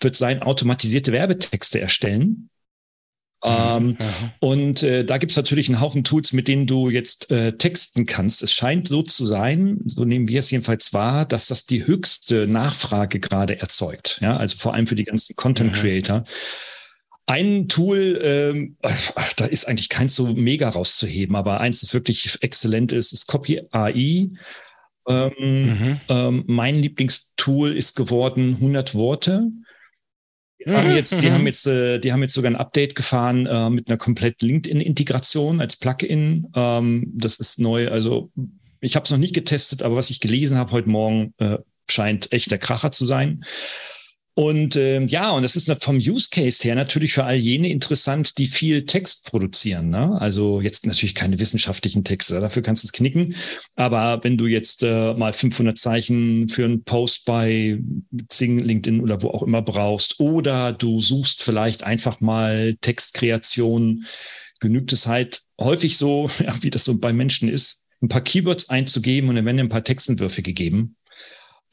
wird 0.00 0.17
sein 0.17 0.43
automatisierte 0.43 1.12
Werbetexte 1.12 1.81
erstellen. 1.81 2.50
Ähm, 3.42 3.97
und 4.38 4.82
äh, 4.82 5.04
da 5.04 5.18
gibt's 5.18 5.37
natürlich 5.37 5.68
einen 5.68 5.80
Haufen 5.80 6.04
Tools, 6.04 6.32
mit 6.32 6.47
denen 6.47 6.66
du 6.66 6.90
jetzt 6.90 7.30
äh, 7.30 7.52
texten 7.52 8.06
kannst. 8.06 8.42
Es 8.42 8.52
scheint 8.52 8.87
so 8.87 9.02
zu 9.02 9.25
sein, 9.25 9.78
so 9.87 10.04
nehmen 10.04 10.28
wir 10.28 10.40
es 10.40 10.50
jedenfalls 10.50 10.92
wahr, 10.92 11.25
dass 11.25 11.47
das 11.47 11.66
die 11.66 11.87
höchste 11.87 12.47
Nachfrage 12.47 13.18
gerade 13.18 13.59
erzeugt. 13.59 14.18
Ja, 14.20 14.37
also 14.37 14.56
vor 14.59 14.75
allem 14.75 14.87
für 14.87 14.97
die 14.97 15.04
ganzen 15.04 15.37
Content 15.37 15.73
Creator. 15.75 16.20
Mhm. 16.20 16.25
Ein 17.26 17.68
Tool, 17.68 18.20
ähm, 18.23 18.76
ach, 18.82 19.32
da 19.35 19.44
ist 19.44 19.66
eigentlich 19.66 19.88
keins 19.88 20.16
so 20.16 20.26
mega 20.35 20.68
rauszuheben, 20.68 21.37
aber 21.37 21.61
eins, 21.61 21.80
das 21.80 21.94
wirklich 21.94 22.38
exzellent 22.40 22.92
ist, 22.92 23.12
ist 23.12 23.26
Copy 23.26 23.62
AI. 23.70 24.30
Ähm, 25.09 25.32
mhm. 25.38 26.00
ähm, 26.09 26.44
mein 26.47 26.75
Lieblingstool 26.75 27.76
ist 27.76 27.94
geworden 27.94 28.56
100 28.56 28.94
Worte. 28.94 29.47
Die 30.67 30.73
haben 30.73 30.95
jetzt, 30.95 31.23
die 31.23 31.31
haben 31.31 31.40
mhm. 31.40 31.47
jetzt, 31.47 31.67
äh, 31.67 31.99
die 31.99 32.12
haben 32.12 32.23
jetzt 32.23 32.35
sogar 32.35 32.50
ein 32.50 32.57
Update 32.57 32.95
gefahren 32.95 33.47
äh, 33.47 33.71
mit 33.71 33.88
einer 33.88 33.97
komplett 33.97 34.43
LinkedIn-Integration 34.43 35.61
als 35.61 35.76
Plugin. 35.76 36.49
Ähm, 36.55 37.11
das 37.14 37.38
ist 37.38 37.61
neu. 37.61 37.88
Also 37.88 38.31
ich 38.81 38.95
habe 38.95 39.05
es 39.05 39.11
noch 39.11 39.19
nicht 39.19 39.35
getestet, 39.35 39.83
aber 39.83 39.97
was 39.97 40.11
ich 40.11 40.21
gelesen 40.21 40.59
habe 40.59 40.73
heute 40.73 40.88
Morgen, 40.88 41.35
äh, 41.38 41.59
scheint 41.90 42.33
echt 42.33 42.50
der 42.50 42.59
Kracher 42.59 42.93
zu 42.93 43.07
sein. 43.07 43.45
Und 44.35 44.77
äh, 44.77 45.03
ja, 45.05 45.33
und 45.33 45.43
das 45.43 45.57
ist 45.57 45.71
vom 45.83 45.97
Use 45.97 46.29
Case 46.31 46.63
her 46.63 46.75
natürlich 46.75 47.13
für 47.13 47.25
all 47.25 47.37
jene 47.37 47.69
interessant, 47.69 48.39
die 48.39 48.47
viel 48.47 48.87
Text 48.87 49.27
produzieren. 49.27 49.91
Ne? 49.91 50.19
Also 50.21 50.61
jetzt 50.61 50.87
natürlich 50.87 51.15
keine 51.15 51.39
wissenschaftlichen 51.41 52.05
Texte, 52.05 52.41
dafür 52.41 52.63
kannst 52.63 52.85
du 52.85 52.87
es 52.87 52.93
knicken. 52.93 53.35
Aber 53.75 54.21
wenn 54.23 54.39
du 54.39 54.47
jetzt 54.47 54.85
äh, 54.85 55.15
mal 55.15 55.33
500 55.33 55.77
Zeichen 55.77 56.49
für 56.49 56.65
einen 56.65 56.85
Post 56.85 57.25
bei 57.27 57.81
Zing, 58.29 58.61
LinkedIn 58.61 59.01
oder 59.01 59.23
wo 59.23 59.29
auch 59.29 59.43
immer 59.43 59.63
brauchst, 59.63 60.21
oder 60.21 60.73
du 60.73 61.01
suchst 61.01 61.43
vielleicht 61.43 61.83
einfach 61.83 62.21
mal 62.21 62.77
Textkreation, 62.81 64.05
genügt 64.61 64.93
es 64.93 65.07
halt 65.07 65.41
häufig 65.61 65.97
so, 65.97 66.31
ja, 66.39 66.55
wie 66.63 66.71
das 66.71 66.85
so 66.85 66.97
bei 66.97 67.13
Menschen 67.13 67.49
ist, 67.49 67.89
ein 68.03 68.09
paar 68.09 68.23
Keywords 68.23 68.71
einzugeben 68.71 69.29
und 69.29 69.37
dann 69.37 69.45
werden 69.45 69.59
ein 69.59 69.69
paar 69.69 69.85
Textentwürfe 69.85 70.43
gegeben. 70.43 70.97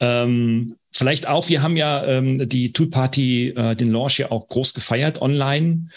Ähm, 0.00 0.76
vielleicht 0.92 1.28
auch, 1.28 1.48
wir 1.48 1.62
haben 1.62 1.76
ja 1.76 2.04
ähm, 2.04 2.48
die 2.48 2.72
Tool 2.72 2.88
Party, 2.88 3.48
äh, 3.48 3.74
den 3.74 3.90
Launch 3.90 4.18
ja 4.18 4.30
auch 4.30 4.48
groß 4.48 4.74
gefeiert 4.74 5.20
online. 5.20 5.88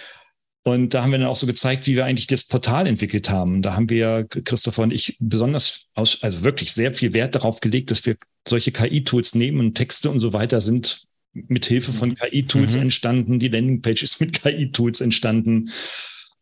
Und 0.64 0.94
da 0.94 1.04
haben 1.04 1.12
wir 1.12 1.18
dann 1.18 1.28
auch 1.28 1.36
so 1.36 1.48
gezeigt, 1.48 1.88
wie 1.88 1.96
wir 1.96 2.06
eigentlich 2.06 2.28
das 2.28 2.46
Portal 2.46 2.86
entwickelt 2.86 3.30
haben. 3.32 3.64
Da 3.64 3.76
haben 3.76 3.90
wir, 3.90 4.28
Christopher 4.28 4.84
und 4.84 4.94
ich, 4.94 5.18
besonders 5.20 5.90
aus, 5.96 6.20
also 6.22 6.44
wirklich 6.44 6.72
sehr 6.72 6.94
viel 6.94 7.14
Wert 7.14 7.34
darauf 7.34 7.62
gelegt, 7.62 7.90
dass 7.90 8.06
wir 8.06 8.16
solche 8.48 8.72
KI-Tools 8.72 9.34
nehmen 9.36 9.60
und 9.60 9.76
Texte 9.76 10.10
und 10.10 10.20
so 10.20 10.34
weiter 10.34 10.62
sind 10.62 11.04
mit 11.34 11.66
Hilfe 11.66 11.94
von 11.94 12.16
KI-Tools 12.16 12.76
mhm. 12.76 12.82
entstanden. 12.84 13.40
Die 13.40 13.48
Landingpage 13.48 14.04
ist 14.04 14.20
mit 14.22 14.34
KI-Tools 14.42 15.02
entstanden. 15.02 15.72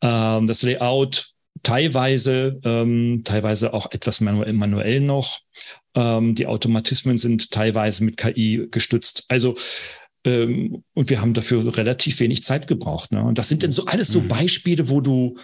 Ähm, 0.01 0.47
das 0.47 0.63
Layout 0.63 1.33
teilweise, 1.63 2.60
ähm, 2.63 3.21
teilweise 3.23 3.73
auch 3.73 3.91
etwas 3.91 4.21
manuell, 4.21 4.53
manuell 4.53 4.99
noch. 5.01 5.39
Ähm, 5.99 6.33
die 6.33 6.47
Automatismen 6.47 7.17
sind 7.17 7.51
teilweise 7.51 8.05
mit 8.05 8.15
KI 8.15 8.67
gestützt. 8.71 9.25
Also 9.27 9.55
ähm, 10.25 10.83
und 10.93 11.09
wir 11.09 11.21
haben 11.21 11.33
dafür 11.33 11.77
relativ 11.77 12.19
wenig 12.21 12.41
Zeit 12.41 12.67
gebraucht. 12.67 13.12
Ne? 13.12 13.23
Und 13.23 13.38
das 13.38 13.49
sind 13.49 13.63
dann 13.63 13.71
so 13.71 13.85
alles 13.85 14.07
so 14.07 14.21
mhm. 14.21 14.29
Beispiele, 14.29 14.89
wo 14.89 15.01
du, 15.01 15.35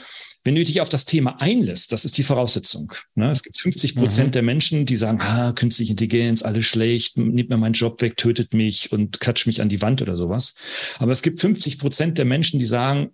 wenn 0.46 0.56
du 0.56 0.64
dich 0.64 0.80
auf 0.80 0.90
das 0.90 1.06
Thema 1.06 1.42
einlässt, 1.42 1.92
das 1.92 2.06
ist 2.06 2.18
die 2.18 2.24
Voraussetzung. 2.24 2.94
Ne? 3.16 3.32
Es 3.32 3.44
gibt 3.44 3.58
50 3.58 3.96
Prozent 3.96 4.28
mhm. 4.28 4.32
der 4.32 4.42
Menschen, 4.44 4.86
die 4.86 4.96
sagen, 4.96 5.20
ah, 5.22 5.52
künstliche 5.52 5.92
Intelligenz, 5.92 6.44
alles 6.44 6.66
schlecht, 6.66 7.18
nimmt 7.18 7.50
mir 7.50 7.58
meinen 7.58 7.74
Job 7.74 8.02
weg, 8.02 8.16
tötet 8.16 8.54
mich 8.54 8.92
und 8.94 9.20
klatscht 9.20 9.48
mich 9.48 9.62
an 9.62 9.70
die 9.70 9.82
Wand 9.82 10.02
oder 10.02 10.16
sowas. 10.16 10.56
Aber 11.00 11.12
es 11.12 11.22
gibt 11.22 11.42
50 11.42 11.80
Prozent 11.80 12.18
der 12.18 12.26
Menschen, 12.26 12.60
die 12.60 12.66
sagen, 12.66 13.12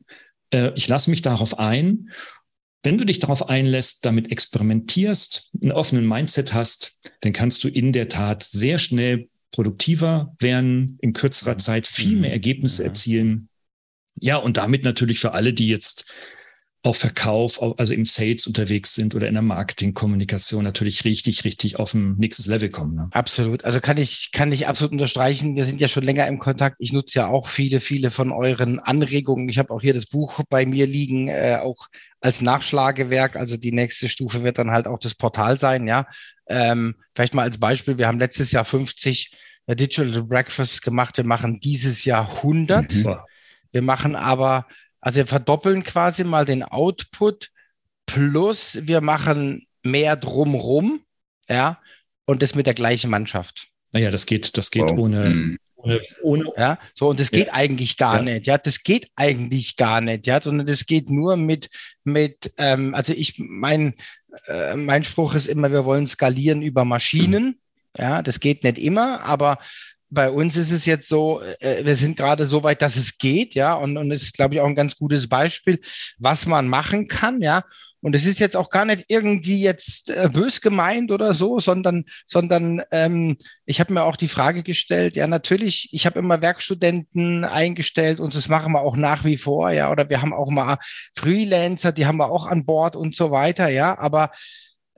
äh, 0.51 0.71
ich 0.75 0.87
lasse 0.87 1.09
mich 1.09 1.23
darauf 1.23 1.57
ein 1.57 2.09
wenn 2.83 2.97
du 2.97 3.05
dich 3.05 3.19
darauf 3.19 3.49
einlässt, 3.49 4.05
damit 4.05 4.31
experimentierst, 4.31 5.51
einen 5.63 5.71
offenen 5.71 6.07
Mindset 6.07 6.53
hast, 6.53 6.99
dann 7.21 7.33
kannst 7.33 7.63
du 7.63 7.67
in 7.67 7.91
der 7.91 8.07
Tat 8.07 8.43
sehr 8.43 8.77
schnell 8.77 9.29
produktiver 9.51 10.35
werden, 10.39 10.97
in 11.01 11.13
kürzerer 11.13 11.57
Zeit 11.57 11.85
viel 11.85 12.15
mehr 12.15 12.29
mhm. 12.29 12.33
Ergebnisse 12.33 12.83
erzielen. 12.83 13.49
Ja, 14.15 14.37
und 14.37 14.57
damit 14.57 14.83
natürlich 14.83 15.19
für 15.19 15.33
alle, 15.33 15.53
die 15.53 15.67
jetzt 15.67 16.11
auf 16.83 16.97
Verkauf, 16.97 17.61
also 17.77 17.93
im 17.93 18.05
Sales 18.05 18.47
unterwegs 18.47 18.95
sind 18.95 19.13
oder 19.13 19.27
in 19.27 19.35
der 19.35 19.43
Marketingkommunikation 19.43 20.63
natürlich 20.63 21.05
richtig, 21.05 21.45
richtig 21.45 21.77
auf 21.77 21.93
ein 21.93 22.15
nächstes 22.15 22.47
Level 22.47 22.69
kommen. 22.69 22.95
Ne? 22.95 23.09
Absolut. 23.11 23.63
Also 23.63 23.79
kann 23.79 23.97
ich, 23.97 24.31
kann 24.31 24.51
ich 24.51 24.67
absolut 24.67 24.93
unterstreichen. 24.93 25.55
Wir 25.55 25.65
sind 25.65 25.79
ja 25.79 25.87
schon 25.87 26.03
länger 26.03 26.25
im 26.27 26.39
Kontakt. 26.39 26.77
Ich 26.79 26.91
nutze 26.91 27.19
ja 27.19 27.27
auch 27.27 27.47
viele, 27.47 27.81
viele 27.81 28.09
von 28.09 28.31
euren 28.31 28.79
Anregungen. 28.79 29.47
Ich 29.47 29.59
habe 29.59 29.71
auch 29.71 29.81
hier 29.81 29.93
das 29.93 30.07
Buch 30.07 30.41
bei 30.49 30.65
mir 30.65 30.87
liegen, 30.87 31.27
äh, 31.27 31.59
auch 31.61 31.87
als 32.19 32.41
Nachschlagewerk. 32.41 33.35
Also 33.35 33.57
die 33.57 33.73
nächste 33.73 34.09
Stufe 34.09 34.43
wird 34.43 34.57
dann 34.57 34.71
halt 34.71 34.87
auch 34.87 34.97
das 34.97 35.13
Portal 35.13 35.59
sein, 35.59 35.87
ja. 35.87 36.07
Ähm, 36.47 36.95
vielleicht 37.13 37.35
mal 37.35 37.43
als 37.43 37.59
Beispiel. 37.59 37.99
Wir 37.99 38.07
haben 38.07 38.19
letztes 38.19 38.51
Jahr 38.51 38.65
50 38.65 39.37
äh, 39.67 39.75
Digital 39.75 40.23
Breakfast 40.23 40.81
gemacht. 40.81 41.15
Wir 41.17 41.25
machen 41.25 41.59
dieses 41.59 42.05
Jahr 42.05 42.37
100. 42.37 42.91
Mhm. 42.91 43.17
Wir 43.71 43.81
machen 43.83 44.15
aber 44.15 44.65
also 45.01 45.17
wir 45.17 45.27
verdoppeln 45.27 45.83
quasi 45.83 46.23
mal 46.23 46.45
den 46.45 46.63
Output 46.63 47.49
plus 48.05 48.77
wir 48.81 49.01
machen 49.01 49.67
mehr 49.83 50.15
drumrum, 50.15 51.01
ja, 51.49 51.79
und 52.25 52.41
das 52.41 52.55
mit 52.55 52.67
der 52.67 52.73
gleichen 52.73 53.09
Mannschaft. 53.09 53.67
Naja, 53.91 54.09
das 54.09 54.25
geht, 54.25 54.57
das 54.57 54.71
geht 54.71 54.83
wow. 54.83 54.97
ohne, 54.97 55.25
hm. 55.25 55.57
ohne, 55.75 56.01
ohne, 56.21 56.45
Ja, 56.57 56.79
so, 56.93 57.09
und 57.09 57.19
das 57.19 57.31
geht 57.31 57.47
ja. 57.47 57.53
eigentlich 57.53 57.97
gar 57.97 58.17
ja. 58.17 58.21
nicht, 58.21 58.47
ja, 58.47 58.57
das 58.57 58.83
geht 58.83 59.09
eigentlich 59.15 59.75
gar 59.75 60.01
nicht, 60.01 60.27
ja, 60.27 60.41
sondern 60.41 60.67
das 60.67 60.85
geht 60.85 61.09
nur 61.09 61.35
mit, 61.35 61.69
mit, 62.03 62.53
ähm, 62.57 62.93
also 62.93 63.13
ich, 63.13 63.35
mein, 63.37 63.95
äh, 64.47 64.75
mein 64.75 65.03
Spruch 65.03 65.33
ist 65.33 65.47
immer, 65.47 65.71
wir 65.71 65.83
wollen 65.83 66.07
skalieren 66.07 66.61
über 66.61 66.85
Maschinen, 66.85 67.59
ja, 67.97 68.21
das 68.21 68.39
geht 68.39 68.63
nicht 68.63 68.77
immer, 68.77 69.21
aber 69.23 69.57
bei 70.11 70.29
uns 70.29 70.57
ist 70.57 70.71
es 70.71 70.85
jetzt 70.85 71.07
so, 71.07 71.41
äh, 71.41 71.83
wir 71.83 71.95
sind 71.95 72.17
gerade 72.17 72.45
so 72.45 72.61
weit, 72.63 72.81
dass 72.81 72.97
es 72.97 73.17
geht, 73.17 73.55
ja, 73.55 73.73
und, 73.73 73.97
und 73.97 74.11
es 74.11 74.23
ist, 74.23 74.35
glaube 74.35 74.53
ich, 74.53 74.61
auch 74.61 74.67
ein 74.67 74.75
ganz 74.75 74.97
gutes 74.97 75.27
Beispiel, 75.27 75.79
was 76.19 76.45
man 76.45 76.67
machen 76.67 77.07
kann, 77.07 77.41
ja. 77.41 77.63
Und 78.03 78.15
es 78.15 78.25
ist 78.25 78.39
jetzt 78.39 78.57
auch 78.57 78.71
gar 78.71 78.83
nicht 78.83 79.05
irgendwie 79.09 79.61
jetzt 79.61 80.09
äh, 80.09 80.27
bös 80.27 80.59
gemeint 80.59 81.11
oder 81.11 81.35
so, 81.35 81.59
sondern, 81.59 82.05
sondern 82.25 82.81
ähm, 82.91 83.37
ich 83.65 83.79
habe 83.79 83.93
mir 83.93 84.03
auch 84.03 84.15
die 84.15 84.27
Frage 84.27 84.63
gestellt, 84.63 85.15
ja 85.15 85.27
natürlich, 85.27 85.89
ich 85.93 86.05
habe 86.07 86.19
immer 86.19 86.41
Werkstudenten 86.41 87.45
eingestellt 87.45 88.19
und 88.19 88.35
das 88.35 88.49
machen 88.49 88.73
wir 88.73 88.81
auch 88.81 88.97
nach 88.97 89.23
wie 89.23 89.37
vor, 89.37 89.69
ja, 89.71 89.91
oder 89.91 90.09
wir 90.09 90.21
haben 90.21 90.33
auch 90.33 90.49
mal 90.49 90.77
Freelancer, 91.15 91.91
die 91.91 92.07
haben 92.07 92.17
wir 92.17 92.31
auch 92.31 92.47
an 92.47 92.65
Bord 92.65 92.95
und 92.95 93.15
so 93.15 93.31
weiter, 93.31 93.69
ja, 93.69 93.97
aber 93.97 94.31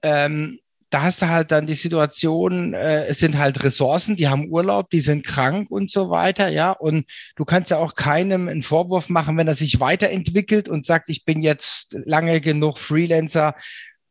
ähm, 0.02 0.60
da 0.94 1.02
hast 1.02 1.24
du 1.24 1.28
halt 1.28 1.50
dann 1.50 1.66
die 1.66 1.74
Situation, 1.74 2.76
äh, 2.76 3.06
es 3.08 3.18
sind 3.18 3.38
halt 3.38 3.64
Ressourcen, 3.64 4.16
die 4.16 4.28
haben 4.28 4.50
Urlaub, 4.50 4.92
die 4.92 5.00
sind 5.00 5.26
krank 5.26 5.72
und 5.72 5.90
so 5.90 6.12
weiter, 6.12 6.50
ja. 6.50 6.72
Und 6.72 7.06
du 7.36 7.46
kannst 7.46 7.72
ja 7.72 7.78
auch 7.78 7.96
keinem 7.96 8.48
einen 8.48 8.62
Vorwurf 8.62 9.10
machen, 9.10 9.36
wenn 9.38 9.48
er 9.48 9.56
sich 9.56 9.80
weiterentwickelt 9.80 10.70
und 10.70 10.86
sagt, 10.86 11.10
ich 11.10 11.26
bin 11.26 11.42
jetzt 11.42 11.98
lange 12.06 12.42
genug 12.42 12.78
Freelancer 12.78 13.56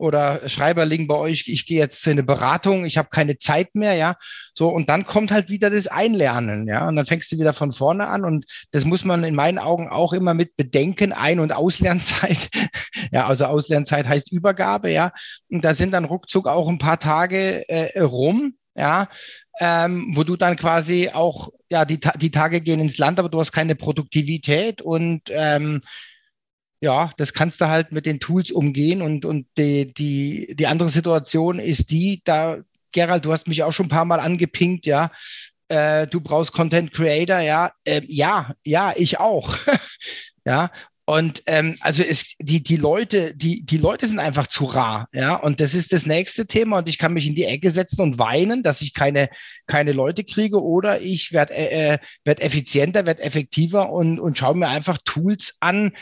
oder 0.03 0.49
Schreiberling 0.49 1.07
bei 1.07 1.15
euch, 1.15 1.45
ich 1.47 1.65
gehe 1.65 1.79
jetzt 1.79 2.03
zu 2.03 2.11
eine 2.11 2.25
Beratung, 2.25 2.85
ich 2.85 2.99
habe 2.99 3.09
keine 3.09 3.39
Zeit 3.39 3.77
mehr, 3.77 3.95
ja. 3.95 4.17
So, 4.53 4.69
und 4.69 4.89
dann 4.89 5.07
kommt 5.07 5.31
halt 5.31 5.49
wieder 5.49 5.71
das 5.71 5.87
Einlernen, 5.87 6.67
ja. 6.67 6.89
Und 6.89 6.97
dann 6.97 7.07
fängst 7.07 7.31
du 7.31 7.39
wieder 7.39 7.53
von 7.53 7.71
vorne 7.71 8.09
an. 8.09 8.25
Und 8.25 8.45
das 8.73 8.85
muss 8.85 9.05
man 9.05 9.23
in 9.23 9.37
meinen 9.37 9.59
Augen 9.59 9.89
auch 9.89 10.13
immer 10.13 10.35
mit 10.35 10.57
bedenken, 10.57 11.13
Ein- 11.13 11.39
und 11.39 11.53
Auslernzeit. 11.53 12.51
ja, 13.13 13.29
also 13.29 13.45
Auslernzeit 13.45 14.09
heißt 14.09 14.33
Übergabe, 14.33 14.91
ja. 14.91 15.13
Und 15.49 15.65
da 15.65 15.73
sind 15.73 15.93
dann 15.93 16.05
ruckzuck 16.05 16.49
auch 16.49 16.69
ein 16.69 16.79
paar 16.79 16.99
Tage 16.99 17.69
äh, 17.69 18.01
rum, 18.01 18.55
ja, 18.75 19.09
ähm, 19.61 20.11
wo 20.17 20.25
du 20.25 20.37
dann 20.37 20.57
quasi 20.57 21.11
auch, 21.13 21.51
ja, 21.71 21.85
die, 21.85 22.01
die 22.17 22.33
Tage 22.33 22.61
gehen 22.61 22.81
ins 22.81 22.99
Land, 22.99 23.21
aber 23.21 23.29
du 23.29 23.39
hast 23.39 23.53
keine 23.53 23.77
Produktivität 23.77 24.83
und 24.83 25.23
ähm, 25.31 25.81
ja, 26.83 27.11
das 27.17 27.33
kannst 27.33 27.61
du 27.61 27.69
halt 27.69 27.93
mit 27.93 28.07
den 28.07 28.19
Tools 28.19 28.51
umgehen 28.51 29.03
und, 29.03 29.25
und 29.25 29.47
die, 29.57 29.95
die, 29.95 30.55
die 30.57 30.67
andere 30.67 30.89
Situation 30.89 31.61
ist 31.61 31.93
die, 31.93 32.21
da, 32.25 32.59
Gerald, 32.91 33.25
du 33.25 33.33
hast 33.33 33.47
mich 33.47 33.63
auch 33.63 33.71
schon 33.71 33.87
ein 33.87 33.91
paar 33.91 34.05
Mal 34.05 34.19
angepinkt, 34.19 34.85
ja, 34.85 35.13
äh, 35.69 36.09
du 36.09 36.21
brauchst 36.21 36.53
Content 36.53 36.93
Creator, 36.93 37.39
ja, 37.39 37.71
äh, 37.85 38.03
ja, 38.09 38.55
ja, 38.67 38.93
ich 38.97 39.21
auch, 39.21 39.57
ja, 40.45 40.73
und 41.05 41.45
ähm, 41.47 41.77
also 41.81 42.03
ist 42.03 42.35
die, 42.41 42.65
die 42.65 42.77
Leute, 42.77 43.33
die, 43.35 43.65
die 43.65 43.77
Leute 43.77 44.09
sind 44.09 44.19
einfach 44.19 44.49
zu 44.49 44.65
rar, 44.65 45.09
ja. 45.13 45.35
Und 45.35 45.61
das 45.61 45.75
ist 45.75 45.93
das 45.93 46.07
nächste 46.07 46.47
Thema. 46.47 46.79
Und 46.79 46.89
ich 46.89 46.97
kann 46.97 47.13
mich 47.13 47.27
in 47.27 47.35
die 47.35 47.45
Ecke 47.45 47.73
setzen 47.73 48.03
und 48.03 48.19
weinen, 48.19 48.63
dass 48.63 48.83
ich 48.83 48.95
keine, 48.95 49.29
keine 49.67 49.93
Leute 49.93 50.23
kriege, 50.23 50.63
oder 50.63 51.01
ich 51.01 51.33
werde 51.33 51.55
äh, 51.55 51.95
äh 51.95 51.99
werd 52.25 52.41
effizienter, 52.41 53.05
werde 53.05 53.23
effektiver 53.23 53.91
und, 53.91 54.21
und 54.21 54.39
schaue 54.39 54.57
mir 54.57 54.69
einfach 54.69 54.99
Tools 55.05 55.57
an, 55.59 55.93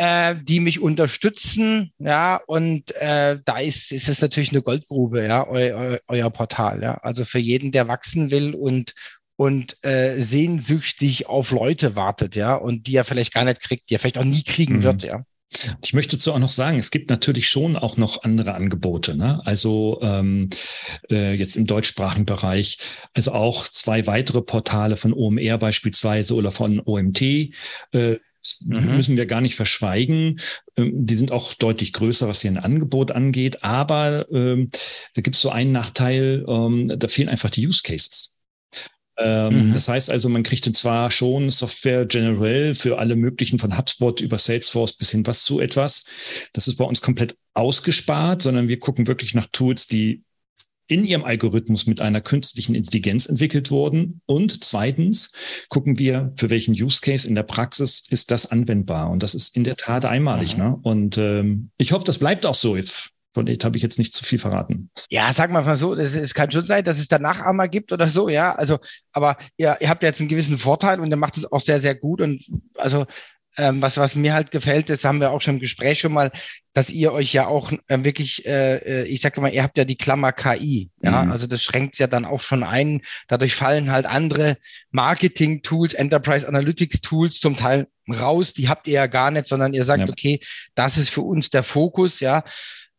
äh, 0.00 0.34
die 0.42 0.60
mich 0.60 0.80
unterstützen, 0.80 1.92
ja, 1.98 2.40
und 2.46 2.90
äh, 2.96 3.38
da 3.44 3.58
ist, 3.58 3.92
ist 3.92 4.08
es 4.08 4.22
natürlich 4.22 4.50
eine 4.50 4.62
Goldgrube, 4.62 5.26
ja, 5.26 5.46
eu, 5.46 5.92
eu, 5.92 5.98
euer 6.08 6.30
Portal, 6.30 6.82
ja. 6.82 6.94
Also 7.02 7.26
für 7.26 7.38
jeden, 7.38 7.70
der 7.70 7.86
wachsen 7.86 8.30
will 8.30 8.54
und 8.54 8.94
und 9.36 9.76
äh, 9.82 10.20
sehnsüchtig 10.20 11.26
auf 11.26 11.50
Leute 11.50 11.96
wartet, 11.96 12.34
ja, 12.34 12.54
und 12.54 12.86
die 12.86 12.96
er 12.96 13.04
vielleicht 13.04 13.34
gar 13.34 13.44
nicht 13.44 13.60
kriegt, 13.60 13.90
die 13.90 13.94
er 13.94 13.98
vielleicht 13.98 14.16
auch 14.16 14.24
nie 14.24 14.42
kriegen 14.42 14.76
mhm. 14.76 14.82
wird, 14.84 15.02
ja. 15.02 15.22
Ich 15.82 15.92
möchte 15.92 16.16
dazu 16.16 16.32
auch 16.32 16.38
noch 16.38 16.50
sagen, 16.50 16.78
es 16.78 16.92
gibt 16.92 17.10
natürlich 17.10 17.48
schon 17.48 17.76
auch 17.76 17.96
noch 17.96 18.22
andere 18.22 18.54
Angebote. 18.54 19.16
Ne? 19.16 19.42
Also 19.44 19.98
ähm, 20.00 20.48
äh, 21.10 21.34
jetzt 21.34 21.56
im 21.56 21.66
deutschsprachigen 21.66 22.24
Bereich, 22.24 22.78
also 23.14 23.32
auch 23.32 23.66
zwei 23.66 24.06
weitere 24.06 24.42
Portale 24.42 24.96
von 24.96 25.12
OMR 25.12 25.58
beispielsweise 25.58 26.36
oder 26.36 26.52
von 26.52 26.80
OMT. 26.80 27.20
Äh, 27.20 28.18
mhm. 28.64 28.96
müssen 28.96 29.16
wir 29.16 29.26
gar 29.26 29.40
nicht 29.40 29.56
verschweigen. 29.56 30.40
Ähm, 30.76 30.92
die 31.06 31.14
sind 31.14 31.32
auch 31.32 31.54
deutlich 31.54 31.92
größer, 31.92 32.28
was 32.28 32.42
hier 32.42 32.50
ein 32.50 32.58
Angebot 32.58 33.10
angeht. 33.10 33.64
Aber 33.64 34.26
ähm, 34.32 34.70
da 35.14 35.22
gibt 35.22 35.36
es 35.36 35.42
so 35.42 35.50
einen 35.50 35.72
Nachteil, 35.72 36.44
ähm, 36.48 36.92
da 36.96 37.08
fehlen 37.08 37.28
einfach 37.28 37.50
die 37.50 37.66
Use 37.66 37.82
Cases. 37.82 38.40
Ähm, 39.18 39.68
mhm. 39.68 39.72
Das 39.74 39.88
heißt 39.88 40.10
also, 40.10 40.28
man 40.28 40.42
kriegt 40.42 40.64
zwar 40.74 41.10
schon 41.10 41.50
Software 41.50 42.06
generell 42.06 42.74
für 42.74 42.98
alle 42.98 43.16
möglichen 43.16 43.58
von 43.58 43.76
HubSpot 43.76 44.20
über 44.20 44.38
Salesforce 44.38 44.94
bis 44.94 45.10
hin 45.10 45.26
was 45.26 45.44
zu 45.44 45.60
etwas. 45.60 46.06
Das 46.54 46.68
ist 46.68 46.76
bei 46.76 46.84
uns 46.84 47.02
komplett 47.02 47.36
ausgespart, 47.52 48.42
sondern 48.42 48.68
wir 48.68 48.78
gucken 48.78 49.06
wirklich 49.06 49.34
nach 49.34 49.48
Tools, 49.52 49.86
die 49.86 50.22
in 50.90 51.04
ihrem 51.04 51.24
Algorithmus 51.24 51.86
mit 51.86 52.00
einer 52.00 52.20
künstlichen 52.20 52.74
Intelligenz 52.74 53.26
entwickelt 53.26 53.70
wurden. 53.70 54.20
Und 54.26 54.64
zweitens 54.64 55.32
gucken 55.68 55.98
wir, 55.98 56.32
für 56.36 56.50
welchen 56.50 56.72
Use 56.72 57.00
Case 57.00 57.28
in 57.28 57.34
der 57.34 57.44
Praxis 57.44 58.04
ist 58.10 58.30
das 58.30 58.50
anwendbar. 58.50 59.10
Und 59.10 59.22
das 59.22 59.34
ist 59.34 59.56
in 59.56 59.64
der 59.64 59.76
Tat 59.76 60.04
einmalig. 60.04 60.56
Mhm. 60.56 60.62
Ne? 60.62 60.78
Und 60.82 61.18
ähm, 61.18 61.70
ich 61.78 61.92
hoffe, 61.92 62.04
das 62.04 62.18
bleibt 62.18 62.44
auch 62.44 62.54
so. 62.54 62.76
Von 63.32 63.46
dem 63.46 63.56
habe 63.62 63.76
ich 63.76 63.82
jetzt 63.82 63.98
nicht 63.98 64.12
zu 64.12 64.24
viel 64.24 64.40
verraten. 64.40 64.90
Ja, 65.08 65.32
sag 65.32 65.52
mal 65.52 65.62
mal 65.62 65.76
so, 65.76 65.94
es 65.94 66.34
kann 66.34 66.50
schon 66.50 66.66
sein, 66.66 66.82
dass 66.82 66.98
es 66.98 67.06
da 67.06 67.20
Nachahmer 67.20 67.68
gibt 67.68 67.92
oder 67.92 68.08
so, 68.08 68.28
ja. 68.28 68.52
Also, 68.56 68.78
aber 69.12 69.36
ihr, 69.56 69.76
ihr 69.80 69.88
habt 69.88 70.02
jetzt 70.02 70.18
einen 70.18 70.28
gewissen 70.28 70.58
Vorteil 70.58 70.98
und 70.98 71.10
ihr 71.10 71.16
macht 71.16 71.36
es 71.36 71.50
auch 71.50 71.60
sehr, 71.60 71.78
sehr 71.78 71.94
gut. 71.94 72.20
Und 72.20 72.42
also 72.74 73.06
ähm, 73.56 73.82
was, 73.82 73.96
was 73.96 74.14
mir 74.14 74.34
halt 74.34 74.50
gefällt, 74.50 74.88
das 74.88 75.04
haben 75.04 75.20
wir 75.20 75.30
auch 75.32 75.40
schon 75.40 75.54
im 75.54 75.60
Gespräch 75.60 76.00
schon 76.00 76.12
mal, 76.12 76.30
dass 76.72 76.88
ihr 76.90 77.12
euch 77.12 77.32
ja 77.32 77.46
auch 77.46 77.72
äh, 77.88 78.04
wirklich, 78.04 78.46
äh, 78.46 78.76
äh 78.76 79.04
ich 79.06 79.20
sage 79.20 79.40
mal, 79.40 79.52
ihr 79.52 79.62
habt 79.62 79.76
ja 79.76 79.84
die 79.84 79.96
Klammer 79.96 80.32
KI, 80.32 80.90
ja, 81.02 81.24
mhm. 81.24 81.32
also 81.32 81.46
das 81.46 81.62
schränkt 81.62 81.98
ja 81.98 82.06
dann 82.06 82.24
auch 82.24 82.40
schon 82.40 82.62
ein. 82.62 83.02
Dadurch 83.26 83.54
fallen 83.54 83.90
halt 83.90 84.06
andere 84.06 84.56
Marketing-Tools, 84.92 85.94
Enterprise 85.94 86.46
Analytics-Tools 86.46 87.40
zum 87.40 87.56
Teil 87.56 87.88
raus, 88.08 88.52
die 88.52 88.68
habt 88.68 88.86
ihr 88.86 88.94
ja 88.94 89.06
gar 89.06 89.30
nicht, 89.30 89.46
sondern 89.46 89.74
ihr 89.74 89.84
sagt, 89.84 90.00
ja. 90.00 90.08
okay, 90.08 90.40
das 90.74 90.96
ist 90.96 91.10
für 91.10 91.22
uns 91.22 91.50
der 91.50 91.62
Fokus, 91.62 92.20
ja. 92.20 92.44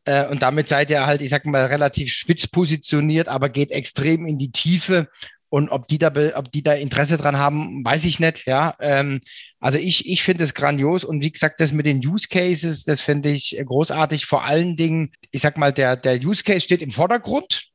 Äh, 0.03 0.27
und 0.27 0.41
damit 0.41 0.67
seid 0.67 0.89
ihr 0.89 1.05
halt, 1.05 1.21
ich 1.21 1.29
sag 1.29 1.45
mal, 1.45 1.65
relativ 1.65 2.11
spitz 2.11 2.47
positioniert, 2.47 3.27
aber 3.27 3.49
geht 3.49 3.71
extrem 3.71 4.25
in 4.25 4.37
die 4.37 4.51
Tiefe. 4.51 5.07
Und 5.49 5.69
ob 5.69 5.87
die 5.87 5.97
da, 5.97 6.11
ob 6.35 6.51
die 6.51 6.63
da 6.63 6.73
Interesse 6.73 7.17
dran 7.17 7.37
haben, 7.37 7.83
weiß 7.83 8.05
ich 8.05 8.19
nicht, 8.19 8.45
ja. 8.47 8.75
Ähm, 8.79 9.21
also 9.61 9.77
ich, 9.77 10.09
ich 10.09 10.23
finde 10.23 10.43
es 10.43 10.55
grandios 10.55 11.03
und 11.03 11.21
wie 11.21 11.31
gesagt, 11.31 11.59
das 11.59 11.71
mit 11.71 11.85
den 11.85 11.99
Use 12.05 12.27
Cases, 12.27 12.83
das 12.83 12.99
finde 12.99 13.29
ich 13.29 13.55
großartig. 13.63 14.25
Vor 14.25 14.43
allen 14.43 14.75
Dingen, 14.75 15.11
ich 15.29 15.41
sag 15.41 15.57
mal, 15.57 15.71
der, 15.71 15.95
der 15.95 16.15
Use 16.15 16.43
Case 16.43 16.61
steht 16.61 16.81
im 16.81 16.89
Vordergrund. 16.89 17.67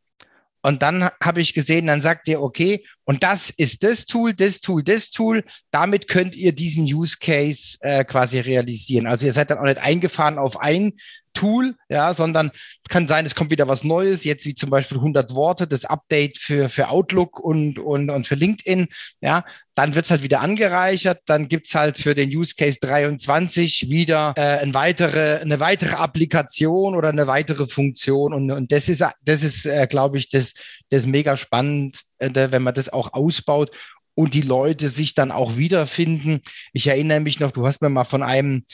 Und 0.63 0.83
dann 0.83 1.09
habe 1.23 1.41
ich 1.41 1.55
gesehen, 1.55 1.87
dann 1.87 2.01
sagt 2.01 2.27
ihr, 2.27 2.43
okay, 2.43 2.85
und 3.05 3.23
das 3.23 3.51
ist 3.51 3.85
das 3.85 4.05
Tool, 4.05 4.35
das 4.35 4.61
Tool, 4.61 4.83
das 4.83 5.13
Tool. 5.13 5.45
Damit 5.71 6.09
könnt 6.09 6.35
ihr 6.35 6.51
diesen 6.51 6.85
Use 6.87 7.19
Case 7.21 7.79
äh, 7.83 8.05
quasi 8.05 8.41
realisieren. 8.41 9.07
Also 9.07 9.27
ihr 9.27 9.33
seid 9.33 9.51
dann 9.51 9.59
auch 9.59 9.63
nicht 9.63 9.79
eingefahren 9.79 10.39
auf 10.39 10.61
ein 10.61 10.95
Tool, 11.37 11.75
ja, 11.89 12.13
sondern 12.15 12.51
kann 12.89 13.07
sein, 13.07 13.27
es 13.27 13.35
kommt 13.35 13.51
wieder 13.51 13.69
was 13.69 13.85
Neues, 13.85 14.25
jetzt 14.25 14.45
wie 14.47 14.55
zum 14.55 14.71
Beispiel 14.71 14.99
100 14.99 15.35
Worte, 15.35 15.67
das 15.67 15.85
Update 15.85 16.39
für, 16.39 16.69
für 16.69 16.89
Outlook 16.89 17.39
und, 17.39 17.79
und, 17.79 18.11
und 18.11 18.27
für 18.27 18.35
LinkedIn, 18.35 18.89
ja, 19.21 19.45
dann 19.75 19.95
wird's 19.95 20.11
halt 20.11 20.23
wieder 20.23 20.41
angereichert, 20.41 21.21
dann 21.27 21.49
gibt's 21.49 21.75
halt 21.75 21.99
für 21.99 22.15
den 22.15 22.35
Use 22.35 22.55
Case 22.57 22.79
23 22.81 23.91
wieder 23.91 24.33
äh, 24.37 24.59
eine, 24.59 24.75
weitere, 24.75 25.41
eine 25.41 25.61
weitere 25.61 25.95
Applikation 25.95 26.97
oder 26.97 27.11
eine 27.11 27.27
weitere 27.27 27.67
Funktion. 27.67 28.33
Und, 28.33 28.51
und 28.51 28.73
das 28.73 28.89
ist, 28.89 29.05
das 29.23 29.45
ist 29.45 29.67
äh, 29.67 29.87
glaube 29.87 30.17
ich, 30.17 30.31
das, 30.31 30.55
das 30.89 31.05
mega 31.07 31.37
spannend, 31.37 32.01
wenn 32.19 32.63
man 32.63 32.75
das 32.75 32.89
auch 32.89 33.13
ausbaut 33.13 33.71
und 34.15 34.33
die 34.33 34.41
Leute 34.41 34.89
sich 34.89 35.15
dann 35.15 35.31
auch 35.31 35.57
wiederfinden. 35.57 36.41
Ich 36.73 36.87
erinnere 36.87 37.21
mich 37.21 37.39
noch, 37.39 37.53
du 37.53 37.67
hast 37.67 37.83
mir 37.83 37.91
mal 37.91 38.05
von 38.05 38.23
einem 38.23 38.65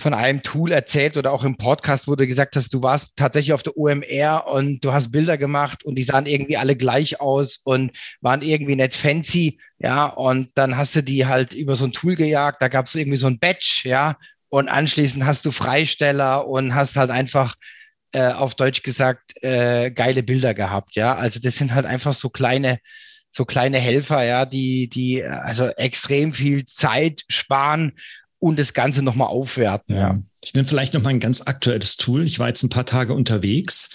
von 0.00 0.14
einem 0.14 0.42
Tool 0.42 0.72
erzählt 0.72 1.16
oder 1.16 1.32
auch 1.32 1.44
im 1.44 1.56
Podcast, 1.56 2.08
wo 2.08 2.16
du 2.16 2.26
gesagt 2.26 2.56
hast, 2.56 2.72
du 2.72 2.82
warst 2.82 3.16
tatsächlich 3.16 3.52
auf 3.52 3.62
der 3.62 3.76
OMR 3.76 4.46
und 4.46 4.84
du 4.84 4.92
hast 4.92 5.12
Bilder 5.12 5.38
gemacht 5.38 5.84
und 5.84 5.96
die 5.96 6.02
sahen 6.02 6.26
irgendwie 6.26 6.56
alle 6.56 6.76
gleich 6.76 7.20
aus 7.20 7.58
und 7.64 7.92
waren 8.20 8.42
irgendwie 8.42 8.76
nicht 8.76 8.96
fancy, 8.96 9.58
ja, 9.78 10.06
und 10.06 10.50
dann 10.54 10.76
hast 10.76 10.96
du 10.96 11.02
die 11.02 11.26
halt 11.26 11.54
über 11.54 11.76
so 11.76 11.84
ein 11.84 11.92
Tool 11.92 12.16
gejagt, 12.16 12.60
da 12.62 12.68
gab 12.68 12.86
es 12.86 12.94
irgendwie 12.94 13.18
so 13.18 13.26
ein 13.26 13.38
Badge, 13.38 13.82
ja, 13.84 14.16
und 14.48 14.68
anschließend 14.68 15.24
hast 15.24 15.44
du 15.44 15.50
Freisteller 15.50 16.46
und 16.46 16.74
hast 16.74 16.96
halt 16.96 17.10
einfach 17.10 17.54
äh, 18.12 18.32
auf 18.32 18.54
Deutsch 18.54 18.82
gesagt 18.82 19.42
äh, 19.42 19.90
geile 19.90 20.22
Bilder 20.22 20.54
gehabt, 20.54 20.96
ja, 20.96 21.14
also 21.14 21.40
das 21.40 21.56
sind 21.56 21.74
halt 21.74 21.86
einfach 21.86 22.14
so 22.14 22.30
kleine 22.30 22.78
so 23.30 23.44
kleine 23.44 23.78
Helfer, 23.78 24.24
ja, 24.24 24.44
die, 24.44 24.88
die 24.88 25.22
also 25.24 25.68
extrem 25.68 26.32
viel 26.32 26.64
Zeit 26.64 27.22
sparen 27.28 27.92
und 28.40 28.58
das 28.58 28.74
Ganze 28.74 29.02
nochmal 29.02 29.28
aufwerten. 29.28 29.96
Ja. 29.96 30.18
Ich 30.42 30.54
nenne 30.54 30.66
vielleicht 30.66 30.94
noch 30.94 31.02
mal 31.02 31.10
ein 31.10 31.20
ganz 31.20 31.42
aktuelles 31.42 31.98
Tool. 31.98 32.24
Ich 32.24 32.38
war 32.38 32.48
jetzt 32.48 32.62
ein 32.62 32.70
paar 32.70 32.86
Tage 32.86 33.12
unterwegs 33.12 33.90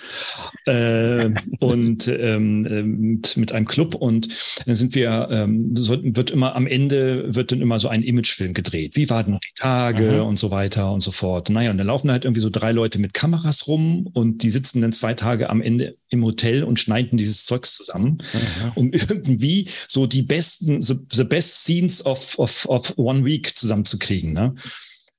äh, 0.65 1.31
und 1.59 2.07
ähm, 2.07 2.61
mit, 2.99 3.35
mit 3.35 3.51
einem 3.51 3.65
Club 3.65 3.95
und 3.95 4.27
dann 4.65 4.75
sind 4.75 4.93
wir, 4.93 5.27
ähm, 5.31 5.75
so, 5.75 5.97
wird 6.01 6.29
immer 6.29 6.55
am 6.55 6.67
Ende 6.67 7.33
wird 7.33 7.51
dann 7.51 7.61
immer 7.61 7.79
so 7.79 7.87
ein 7.87 8.03
Imagefilm 8.03 8.53
gedreht. 8.53 8.95
Wie 8.95 9.09
waren 9.09 9.39
die 9.43 9.59
Tage 9.59 10.19
mhm. 10.21 10.27
und 10.27 10.37
so 10.37 10.51
weiter 10.51 10.91
und 10.91 11.01
so 11.01 11.11
fort. 11.11 11.49
Naja, 11.49 11.71
und 11.71 11.77
dann 11.77 11.87
laufen 11.87 12.11
halt 12.11 12.25
irgendwie 12.25 12.41
so 12.41 12.51
drei 12.51 12.71
Leute 12.71 12.99
mit 12.99 13.15
Kameras 13.15 13.67
rum 13.67 14.07
und 14.13 14.43
die 14.43 14.51
sitzen 14.51 14.81
dann 14.81 14.93
zwei 14.93 15.15
Tage 15.15 15.49
am 15.49 15.61
Ende 15.61 15.97
im 16.09 16.23
Hotel 16.23 16.63
und 16.63 16.79
schneiden 16.79 17.17
dieses 17.17 17.45
Zeugs 17.45 17.75
zusammen, 17.75 18.19
mhm. 18.33 18.71
um 18.75 18.91
irgendwie 18.91 19.69
so 19.87 20.05
die 20.05 20.21
besten, 20.21 20.83
the, 20.83 20.95
the 21.11 21.23
best 21.23 21.63
scenes 21.63 22.05
of, 22.05 22.37
of, 22.37 22.67
of 22.67 22.93
one 22.97 23.25
week 23.25 23.57
zusammenzukriegen. 23.57 24.33
Ne? 24.33 24.53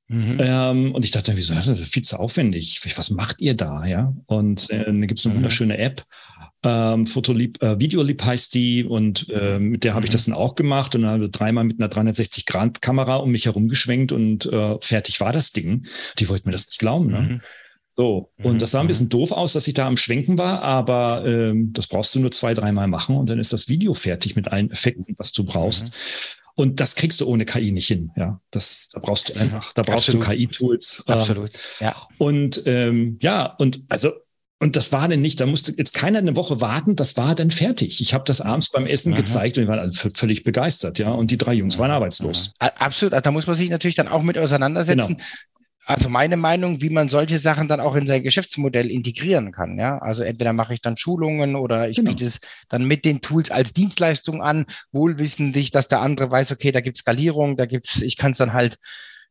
Mhm. 0.09 0.39
Ähm, 0.41 0.95
und 0.95 1.05
ich 1.05 1.11
dachte, 1.11 1.37
wieso 1.37 1.55
das 1.55 1.67
ist 1.67 1.93
viel 1.93 2.03
zu 2.03 2.19
aufwendig? 2.19 2.81
Was 2.97 3.11
macht 3.11 3.41
ihr 3.41 3.55
da? 3.55 3.85
Ja. 3.85 4.15
Und 4.27 4.71
äh, 4.71 4.85
dann 4.85 5.07
gibt 5.07 5.19
es 5.19 5.27
eine 5.27 5.35
mhm. 5.35 5.39
wunderschöne 5.39 5.79
App. 5.79 6.05
Ähm, 6.63 7.07
Fotolieb, 7.07 7.63
äh, 7.63 7.79
Videolieb 7.79 8.23
heißt 8.23 8.55
die 8.55 8.85
und 8.85 9.29
äh, 9.31 9.59
mit 9.59 9.85
der 9.85 9.95
habe 9.95 10.07
ich 10.07 10.11
mhm. 10.11 10.15
das 10.15 10.25
dann 10.25 10.35
auch 10.35 10.55
gemacht 10.55 10.95
und 10.95 11.03
dann 11.03 11.11
habe 11.13 11.25
ich 11.27 11.31
dreimal 11.31 11.65
mit 11.65 11.81
einer 11.81 11.91
360-Grad-Kamera 11.91 13.17
um 13.17 13.31
mich 13.31 13.47
herum 13.47 13.69
geschwenkt 13.69 14.13
und 14.13 14.47
äh, 14.47 14.77
fertig 14.81 15.21
war 15.21 15.33
das 15.33 15.53
Ding. 15.53 15.87
Die 16.19 16.29
wollten 16.29 16.49
mir 16.49 16.53
das 16.53 16.67
nicht 16.67 16.79
glauben. 16.79 17.11
Ne? 17.11 17.21
Mhm. 17.21 17.41
So, 17.97 18.31
und 18.43 18.55
mhm. 18.55 18.59
das 18.59 18.73
sah 18.73 18.81
ein 18.81 18.87
bisschen 18.89 19.09
doof 19.09 19.33
aus, 19.33 19.55
dass 19.55 19.67
ich 19.69 19.75
da 19.75 19.87
am 19.87 19.97
Schwenken 19.97 20.37
war, 20.37 20.61
aber 20.63 21.25
ähm, 21.27 21.73
das 21.73 21.87
brauchst 21.87 22.15
du 22.15 22.21
nur 22.21 22.31
zwei, 22.31 22.53
dreimal 22.53 22.89
machen 22.89 23.17
und 23.17 23.31
dann 23.31 23.39
ist 23.39 23.55
das 23.55 23.69
Video 23.69 23.95
fertig 23.95 24.37
mit 24.37 24.49
allen 24.49 24.71
Effekten, 24.71 25.15
was 25.17 25.33
du 25.33 25.45
brauchst. 25.45 25.95
Mhm. 26.57 26.63
Und 26.63 26.81
das 26.81 26.95
kriegst 26.95 27.21
du 27.21 27.27
ohne 27.27 27.45
KI 27.45 27.73
nicht 27.73 27.87
hin. 27.87 28.11
Ja, 28.17 28.41
das, 28.51 28.89
da 28.93 29.01
brauchst 29.01 29.29
du 29.29 29.39
einfach, 29.39 29.73
da 29.75 29.83
brauchst 29.83 30.09
Absolut. 30.09 30.27
du 30.27 30.31
KI-Tools. 30.31 31.05
Ähm, 31.07 31.15
Absolut. 31.15 31.51
Ja. 31.81 31.95
Und 32.19 32.63
ähm, 32.67 33.19
ja, 33.21 33.45
und 33.45 33.83
also 33.89 34.13
und 34.59 34.75
das 34.75 34.91
war 34.91 35.07
denn 35.07 35.21
nicht, 35.21 35.39
da 35.39 35.45
musste 35.45 35.75
jetzt 35.77 35.93
keiner 35.93 36.19
eine 36.19 36.35
Woche 36.35 36.63
warten, 36.63 36.97
das 36.97 37.19
war 37.19 37.35
dann 37.35 37.51
fertig. 37.51 38.01
Ich 38.01 38.15
habe 38.15 38.25
das 38.25 38.41
abends 38.41 38.71
beim 38.71 38.87
Essen 38.87 39.13
Aha. 39.13 39.21
gezeigt 39.21 39.59
und 39.59 39.65
die 39.65 39.69
waren 39.69 39.79
alle 39.79 39.93
völlig 39.93 40.45
begeistert, 40.45 40.99
ja. 40.99 41.11
Und 41.11 41.31
die 41.31 41.37
drei 41.37 41.53
Jungs 41.53 41.79
waren 41.79 41.91
arbeitslos. 41.91 42.55
Absolut, 42.59 43.13
da 43.13 43.31
muss 43.31 43.47
man 43.47 43.55
sich 43.55 43.69
natürlich 43.69 43.97
dann 43.97 44.09
auch 44.09 44.23
mit 44.23 44.39
auseinandersetzen. 44.39 45.17
Genau 45.19 45.27
also 45.87 46.09
meine 46.09 46.37
Meinung, 46.37 46.83
wie 46.83 46.91
man 46.91 47.09
solche 47.09 47.39
Sachen 47.39 47.69
dann 47.69 47.79
auch 47.79 47.95
in 47.95 48.09
sein 48.09 48.25
Geschäftsmodell 48.25 48.91
integrieren 48.91 49.53
kann. 49.53 49.79
Ja, 49.79 49.99
also 49.99 50.25
entweder 50.25 50.53
mache 50.53 50.75
ich 50.75 50.81
dann 50.81 50.97
Schulungen 50.97 51.55
oder 51.55 51.89
ich 51.89 51.97
genau. 51.97 52.11
biete 52.11 52.25
es 52.25 52.41
dann 52.69 52.85
mit 52.85 53.05
den 53.05 53.21
Tools 53.21 53.53
als 53.53 53.73
Dienstleistung 53.73 54.43
an, 54.43 54.67
wohlwissentlich, 54.91 55.71
dass 55.71 55.87
der 55.87 56.01
andere 56.01 56.29
weiß, 56.29 56.51
okay, 56.51 56.73
da 56.73 56.81
gibt 56.81 56.99
Skalierung, 56.99 57.57
da 57.57 57.67
gibt's, 57.67 58.03
ich 58.03 58.17
kann 58.17 58.33
es 58.33 58.39
dann 58.39 58.53
halt 58.53 58.79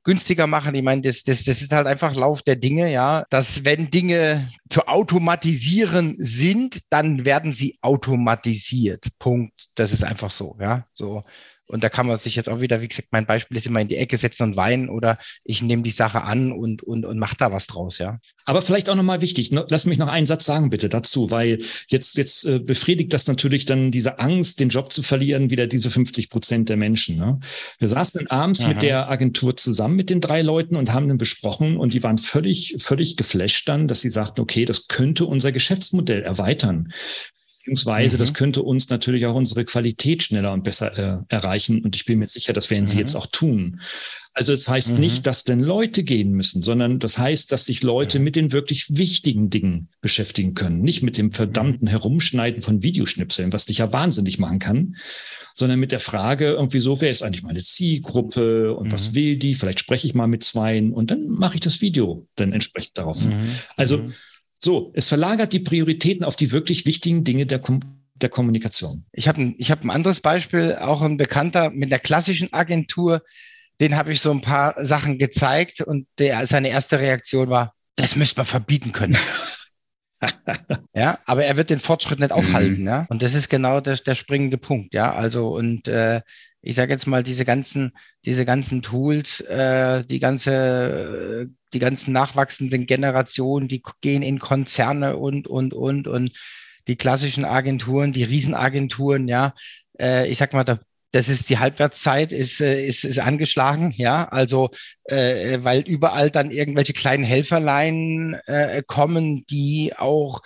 günstiger 0.05 0.47
machen. 0.47 0.75
Ich 0.75 0.83
meine, 0.83 1.01
das, 1.01 1.23
das, 1.23 1.43
das 1.43 1.61
ist 1.61 1.73
halt 1.73 1.87
einfach 1.87 2.15
Lauf 2.15 2.41
der 2.41 2.55
Dinge, 2.55 2.89
ja, 2.89 3.25
dass 3.29 3.65
wenn 3.65 3.91
Dinge 3.91 4.47
zu 4.69 4.87
automatisieren 4.87 6.15
sind, 6.19 6.79
dann 6.89 7.25
werden 7.25 7.51
sie 7.51 7.77
automatisiert. 7.81 9.07
Punkt. 9.19 9.67
Das 9.75 9.91
ist 9.91 10.05
einfach 10.05 10.31
so, 10.31 10.55
ja. 10.61 10.85
So. 10.93 11.25
Und 11.67 11.83
da 11.83 11.89
kann 11.89 12.05
man 12.05 12.17
sich 12.17 12.35
jetzt 12.35 12.47
auch 12.47 12.61
wieder, 12.61 12.81
wie 12.81 12.87
gesagt, 12.87 13.07
mein 13.11 13.25
Beispiel 13.25 13.57
ist 13.57 13.65
immer 13.65 13.81
in 13.81 13.87
die 13.87 13.97
Ecke 13.97 14.17
setzen 14.17 14.43
und 14.43 14.55
weinen 14.55 14.89
oder 14.89 15.17
ich 15.43 15.61
nehme 15.61 15.83
die 15.83 15.91
Sache 15.91 16.21
an 16.21 16.51
und, 16.51 16.83
und, 16.83 17.05
und 17.05 17.17
mache 17.17 17.35
da 17.37 17.51
was 17.51 17.67
draus, 17.67 17.97
ja. 17.97 18.19
Aber 18.47 18.61
vielleicht 18.61 18.89
auch 18.89 18.95
nochmal 18.95 19.21
wichtig, 19.21 19.49
lass 19.51 19.85
mich 19.85 19.97
noch 19.97 20.07
einen 20.07 20.27
Satz 20.27 20.45
sagen 20.45 20.69
bitte 20.69 20.87
dazu, 20.87 21.31
weil 21.31 21.63
jetzt, 21.89 22.15
jetzt 22.17 22.45
äh, 22.45 22.59
befriedigt 22.59 23.11
das 23.11 23.27
natürlich 23.27 23.65
dann 23.65 23.89
diese 23.89 24.19
Angst, 24.19 24.59
den 24.59 24.69
Job 24.69 24.93
zu 24.93 25.01
verlieren, 25.01 25.49
wieder 25.49 25.65
diese 25.65 25.89
50 25.89 26.29
Prozent 26.29 26.69
der 26.69 26.77
Menschen. 26.77 27.17
Ne? 27.17 27.39
Wir 27.79 27.87
saßen 27.87 28.27
abends 28.27 28.61
Aha. 28.61 28.69
mit 28.69 28.83
der 28.83 29.09
Agentur 29.09 29.57
zusammen 29.57 29.95
mit 29.95 30.11
den 30.11 30.21
drei 30.21 30.43
Leuten 30.43 30.75
und 30.75 30.93
haben 30.93 31.07
dann 31.07 31.17
besprochen 31.17 31.77
und 31.77 31.95
die 31.95 32.03
waren 32.03 32.19
völlig, 32.19 32.75
völlig 32.79 33.17
geflasht 33.17 33.67
dann, 33.67 33.87
dass 33.87 34.01
sie 34.01 34.11
sagten, 34.11 34.41
okay, 34.41 34.65
das 34.65 34.87
könnte 34.87 35.25
unser 35.25 35.51
Geschäftsmodell 35.51 36.21
erweitern. 36.21 36.89
Beziehungsweise, 37.65 38.17
mhm. 38.17 38.19
das 38.19 38.33
könnte 38.35 38.61
uns 38.61 38.89
natürlich 38.89 39.25
auch 39.25 39.33
unsere 39.33 39.65
Qualität 39.65 40.21
schneller 40.21 40.53
und 40.53 40.63
besser 40.63 40.97
äh, 40.97 41.33
erreichen. 41.33 41.83
Und 41.83 41.95
ich 41.95 42.05
bin 42.05 42.19
mir 42.19 42.27
sicher, 42.27 42.53
das 42.53 42.69
werden 42.69 42.83
mhm. 42.83 42.87
sie 42.87 42.99
jetzt 42.99 43.15
auch 43.15 43.25
tun. 43.25 43.81
Also 44.33 44.53
es 44.53 44.69
heißt 44.69 44.95
mhm. 44.95 44.99
nicht, 44.99 45.25
dass 45.25 45.45
denn 45.45 45.61
Leute 45.61 46.03
gehen 46.03 46.31
müssen, 46.31 46.61
sondern 46.61 46.99
das 46.99 47.17
heißt, 47.17 47.51
dass 47.51 47.65
sich 47.65 47.81
Leute 47.81 48.19
mit 48.19 48.35
den 48.35 48.51
wirklich 48.51 48.97
wichtigen 48.97 49.49
Dingen 49.49 49.89
beschäftigen 49.99 50.53
können. 50.53 50.81
Nicht 50.81 51.01
mit 51.01 51.17
dem 51.17 51.31
verdammten 51.31 51.87
Herumschneiden 51.87 52.61
von 52.61 52.83
Videoschnipseln, 52.83 53.51
was 53.51 53.65
dich 53.65 53.79
ja 53.79 53.91
wahnsinnig 53.91 54.37
machen 54.37 54.59
kann, 54.59 54.97
sondern 55.55 55.79
mit 55.79 55.91
der 55.91 56.01
Frage 56.01 56.51
irgendwie 56.51 56.79
so, 56.79 57.01
wer 57.01 57.09
ist 57.09 57.23
eigentlich 57.23 57.43
meine 57.43 57.61
Zielgruppe 57.61 58.75
und 58.75 58.91
was 58.91 59.11
mhm. 59.11 59.15
will 59.15 59.37
die? 59.37 59.55
Vielleicht 59.55 59.79
spreche 59.79 60.05
ich 60.05 60.13
mal 60.13 60.27
mit 60.27 60.43
zweien 60.43 60.93
und 60.93 61.09
dann 61.09 61.29
mache 61.29 61.55
ich 61.55 61.61
das 61.61 61.81
Video 61.81 62.27
dann 62.35 62.53
entsprechend 62.53 62.97
darauf. 62.99 63.25
Mhm. 63.25 63.55
Also 63.75 63.99
mhm. 63.99 64.13
So, 64.65 64.91
es 64.95 65.07
verlagert 65.07 65.53
die 65.53 65.59
Prioritäten 65.59 66.25
auf 66.25 66.35
die 66.35 66.51
wirklich 66.51 66.87
wichtigen 66.87 67.23
Dinge 67.23 67.45
der, 67.45 67.59
Kom 67.59 67.81
der 68.15 68.29
Kommunikation. 68.29 69.05
Ich 69.11 69.27
habe 69.27 69.39
ein, 69.39 69.55
ich 69.59 69.69
hab 69.69 69.83
ein 69.83 69.91
anderes 69.91 70.21
Beispiel, 70.21 70.75
auch 70.81 71.03
ein 71.03 71.17
Bekannter 71.17 71.69
mit 71.69 71.91
der 71.91 71.99
klassischen 71.99 72.51
Agentur, 72.51 73.21
den 73.79 73.95
habe 73.95 74.11
ich 74.11 74.21
so 74.21 74.31
ein 74.31 74.41
paar 74.41 74.83
Sachen 74.83 75.19
gezeigt 75.19 75.81
und 75.81 76.07
der, 76.17 76.47
seine 76.47 76.69
erste 76.69 76.99
Reaktion 76.99 77.51
war, 77.51 77.75
das 77.95 78.15
müsste 78.15 78.37
man 78.39 78.47
verbieten 78.47 78.91
können. 78.91 79.15
ja, 80.95 81.19
aber 81.25 81.45
er 81.45 81.57
wird 81.57 81.69
den 81.69 81.77
Fortschritt 81.77 82.19
nicht 82.19 82.31
aufhalten, 82.31 82.81
mhm. 82.81 82.87
ja. 82.87 83.05
Und 83.09 83.21
das 83.21 83.35
ist 83.35 83.49
genau 83.49 83.81
der, 83.81 83.97
der 83.97 84.15
springende 84.15 84.57
Punkt, 84.57 84.95
ja. 84.95 85.13
Also, 85.13 85.55
und 85.55 85.87
äh, 85.87 86.21
ich 86.63 86.75
sage 86.75 86.91
jetzt 86.91 87.05
mal, 87.05 87.21
diese 87.21 87.45
ganzen, 87.45 87.91
diese 88.25 88.45
ganzen 88.45 88.81
Tools, 88.81 89.41
äh, 89.41 90.03
die 90.05 90.19
ganze, 90.19 91.51
die 91.75 91.79
ganzen 91.79 92.13
nachwachsenden 92.13 92.87
Generationen, 92.87 93.67
die 93.67 93.83
gehen 94.01 94.23
in 94.23 94.39
Konzerne 94.39 95.17
und, 95.17 95.47
und, 95.47 95.73
und, 95.73 96.07
und 96.07 96.31
die 96.87 96.95
klassischen 96.95 97.45
Agenturen, 97.45 98.13
die 98.13 98.23
Riesenagenturen, 98.23 99.27
ja, 99.27 99.53
äh, 99.99 100.27
ich 100.29 100.37
sag 100.37 100.53
mal, 100.53 100.63
da, 100.63 100.79
das 101.11 101.29
ist 101.29 101.49
die 101.49 101.59
Halbwertszeit 101.59 102.31
ist, 102.31 102.61
äh, 102.61 102.85
ist, 102.85 103.03
ist 103.03 103.19
angeschlagen, 103.19 103.93
ja, 103.97 104.27
also 104.29 104.69
äh, 105.03 105.59
weil 105.61 105.81
überall 105.81 106.31
dann 106.31 106.51
irgendwelche 106.51 106.93
kleinen 106.93 107.23
Helferlein 107.23 108.39
äh, 108.45 108.81
kommen, 108.85 109.45
die 109.49 109.93
auch 109.95 110.41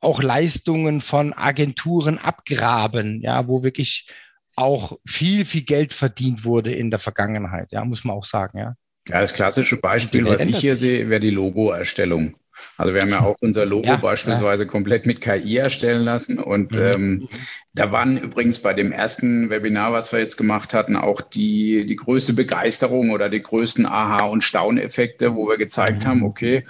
auch 0.00 0.22
Leistungen 0.22 1.00
von 1.00 1.32
Agenturen 1.32 2.18
abgraben, 2.18 3.22
ja, 3.22 3.48
wo 3.48 3.62
wirklich 3.62 4.06
auch 4.54 4.98
viel, 5.06 5.44
viel 5.44 5.62
Geld 5.62 5.92
verdient 5.92 6.44
wurde 6.44 6.72
in 6.72 6.90
der 6.90 6.98
Vergangenheit, 6.98 7.72
ja, 7.72 7.84
muss 7.84 8.04
man 8.04 8.16
auch 8.16 8.24
sagen, 8.24 8.58
ja. 8.58 8.74
Ja, 9.08 9.20
das 9.20 9.34
klassische 9.34 9.76
Beispiel, 9.76 10.24
was 10.24 10.44
ich 10.44 10.58
hier 10.58 10.76
sehe, 10.76 11.10
wäre 11.10 11.20
die 11.20 11.30
Logoerstellung. 11.30 12.36
Also 12.76 12.94
wir 12.94 13.00
haben 13.00 13.10
ja 13.10 13.20
auch 13.20 13.36
unser 13.40 13.66
Logo 13.66 13.86
ja, 13.86 13.96
beispielsweise 13.96 14.64
ja. 14.64 14.68
komplett 14.68 15.06
mit 15.06 15.20
KI 15.20 15.58
erstellen 15.58 16.02
lassen. 16.02 16.38
Und 16.38 16.76
mhm. 16.76 16.90
ähm, 16.94 17.28
da 17.74 17.90
waren 17.90 18.16
übrigens 18.16 18.60
bei 18.60 18.72
dem 18.72 18.92
ersten 18.92 19.50
Webinar, 19.50 19.92
was 19.92 20.12
wir 20.12 20.20
jetzt 20.20 20.36
gemacht 20.36 20.74
hatten, 20.74 20.94
auch 20.94 21.20
die, 21.20 21.84
die 21.86 21.96
größte 21.96 22.32
Begeisterung 22.32 23.10
oder 23.10 23.28
die 23.28 23.42
größten 23.42 23.84
Aha- 23.84 24.26
und 24.26 24.42
Stauneffekte, 24.42 25.34
wo 25.34 25.48
wir 25.48 25.58
gezeigt 25.58 26.04
mhm. 26.04 26.08
haben, 26.08 26.22
okay, 26.22 26.64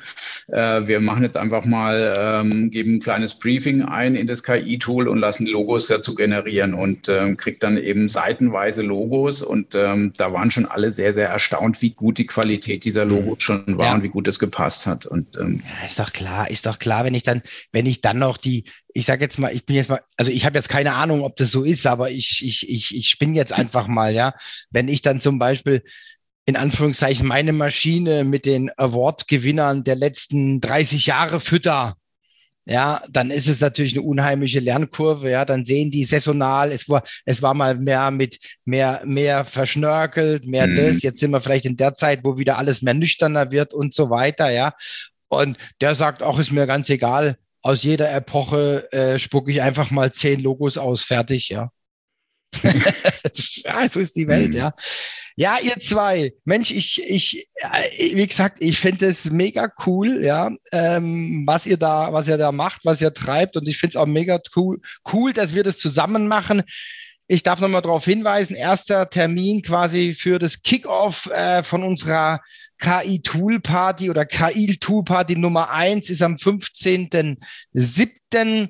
äh, 0.49 0.87
wir 0.87 1.01
machen 1.01 1.23
jetzt 1.23 1.37
einfach 1.37 1.67
mal, 1.67 2.15
ähm, 2.19 2.71
geben 2.71 2.97
ein 2.97 3.01
kleines 3.01 3.39
Briefing 3.39 3.83
ein 3.83 4.15
in 4.15 4.27
das 4.27 4.43
KI-Tool 4.43 5.07
und 5.09 5.19
lassen 5.19 5.47
Logos 5.47 5.89
dazu 5.89 6.15
generieren 6.15 6.73
und 6.73 7.11
ähm, 7.11 7.37
kriegt 7.37 7.63
dann 7.63 7.77
eben 7.77 8.09
seitenweise 8.09 8.83
Logos. 8.83 9.43
Und 9.43 9.75
ähm, 9.75 10.15
da 10.17 10.33
waren 10.33 10.51
schon 10.51 10.65
alle 10.65 10.91
sehr, 10.91 11.13
sehr 11.13 11.29
erstaunt, 11.29 11.83
wie 11.83 11.91
gut 11.91 12.17
die 12.17 12.27
Qualität 12.27 12.85
dieser 12.85 13.05
Logos 13.05 13.37
mhm. 13.37 13.41
schon 13.41 13.79
war 13.79 13.87
ja. 13.87 13.95
und 13.95 14.03
wie 14.03 14.09
gut 14.09 14.27
es 14.27 14.39
gepasst 14.39 14.87
hat. 14.87 15.05
Und 15.05 15.39
ähm, 15.39 15.63
ja, 15.75 15.87
ist 15.87 15.99
doch 15.99 16.13
klar, 16.13 16.51
ist 16.51 16.67
doch 16.67 16.79
klar, 16.79 17.05
wenn 17.05 17.15
ich 17.15 17.23
dann, 17.23 17.43
wenn 17.73 17.87
ich 17.87 18.01
dann 18.01 18.19
noch 18.19 18.37
die, 18.37 18.65
ich 18.93 19.07
sage 19.07 19.25
jetzt 19.25 19.39
mal, 19.39 19.53
ich 19.53 19.67
bin 19.67 19.77
jetzt 19.77 19.89
mal, 19.89 20.01
also 20.17 20.31
ich 20.31 20.45
habe 20.45 20.57
jetzt 20.57 20.69
keine 20.69 20.95
Ahnung, 20.95 21.23
ob 21.23 21.37
das 21.37 21.51
so 21.51 21.65
ist, 21.65 21.87
aber 21.87 22.11
ich, 22.11 22.45
ich, 22.45 22.69
ich, 22.69 22.97
ich 22.97 23.09
spinne 23.09 23.37
jetzt 23.37 23.53
einfach 23.53 23.87
mal, 23.89 24.15
ja. 24.15 24.35
Wenn 24.71 24.89
ich 24.89 25.03
dann 25.03 25.21
zum 25.21 25.39
Beispiel 25.39 25.83
in 26.47 26.57
Anführungszeichen 26.57 27.27
meine 27.27 27.53
Maschine 27.53 28.25
mit 28.25 28.47
den 28.47 28.71
Award-Gewinnern 28.77 29.85
der 29.85 29.97
letzten 29.97 30.61
30 30.61 31.07
Jahre 31.07 31.41
fütter, 31.41 31.97
ja, 32.67 33.03
dann 33.11 33.31
ist 33.31 33.47
es 33.47 33.61
natürlich 33.61 33.95
eine 33.95 34.07
unheimliche 34.07 34.61
Lernkurve, 34.61 35.31
ja, 35.31 35.45
dann 35.45 35.65
sehen 35.67 35.91
die 35.91 36.05
saisonal, 36.05 36.73
es 36.73 36.89
war, 36.89 37.05
es 37.27 37.43
war 37.43 37.53
mal 37.53 37.77
mehr 37.77 38.11
mit 38.11 38.39
mehr, 38.65 39.03
mehr 39.05 39.45
verschnörkelt, 39.45 40.47
mehr 40.47 40.67
mhm. 40.67 40.77
das, 40.77 41.03
jetzt 41.03 41.21
sind 41.21 41.31
wir 41.33 41.43
vielleicht 41.43 41.67
in 41.67 41.77
der 41.77 41.95
Zeit, 41.95 42.21
wo 42.25 42.39
wieder 42.39 42.57
alles 42.57 42.81
mehr 42.81 42.95
nüchterner 42.95 43.51
wird 43.51 43.75
und 43.75 43.93
so 43.93 44.09
weiter, 44.09 44.51
ja. 44.51 44.73
Und 45.39 45.59
der 45.81 45.95
sagt, 45.95 46.23
auch 46.23 46.39
ist 46.39 46.53
mir 46.53 46.67
ganz 46.67 46.89
egal, 46.89 47.37
aus 47.63 47.83
jeder 47.83 48.13
Epoche 48.13 48.93
äh, 48.93 49.19
spucke 49.19 49.51
ich 49.51 49.63
einfach 49.63 49.91
mal 49.91 50.13
zehn 50.13 50.41
Logos 50.41 50.77
aus, 50.77 51.03
fertig, 51.03 51.49
ja. 51.49 51.71
ja, 52.63 53.89
so 53.89 54.01
ist 54.01 54.17
die 54.17 54.29
Welt, 54.29 54.53
mhm. 54.53 54.59
ja. 54.59 54.73
Ja, 55.37 55.59
ihr 55.61 55.77
zwei, 55.81 56.33
Mensch, 56.45 56.71
ich, 56.71 57.03
ich, 57.03 57.49
äh, 57.57 58.15
wie 58.15 58.27
gesagt, 58.27 58.59
ich 58.61 58.79
finde 58.79 59.07
es 59.07 59.25
mega 59.31 59.73
cool, 59.85 60.23
ja, 60.23 60.51
ähm, 60.71 61.43
was 61.45 61.67
ihr 61.67 61.77
da, 61.77 62.13
was 62.13 62.29
ihr 62.29 62.37
da 62.37 62.53
macht, 62.53 62.85
was 62.85 63.01
ihr 63.01 63.13
treibt, 63.13 63.57
und 63.57 63.69
ich 63.69 63.77
finde 63.77 63.93
es 63.93 63.97
auch 63.97 64.07
mega 64.07 64.39
cool, 64.55 64.81
cool, 65.13 65.33
dass 65.33 65.55
wir 65.55 65.65
das 65.65 65.79
zusammen 65.79 66.29
machen. 66.29 66.63
Ich 67.27 67.43
darf 67.43 67.59
nochmal 67.61 67.81
darauf 67.81 68.05
hinweisen, 68.05 68.55
erster 68.55 69.09
Termin 69.09 69.63
quasi 69.63 70.13
für 70.13 70.39
das 70.39 70.61
Kickoff 70.63 71.25
äh, 71.27 71.63
von 71.63 71.83
unserer 71.83 72.43
KI-Tool-Party 72.79 74.11
oder 74.11 74.27
KI-Tool-Party 74.27 75.37
Nummer 75.37 75.71
eins 75.71 76.11
ist 76.11 76.21
am 76.21 76.35
15.07. 76.35 78.69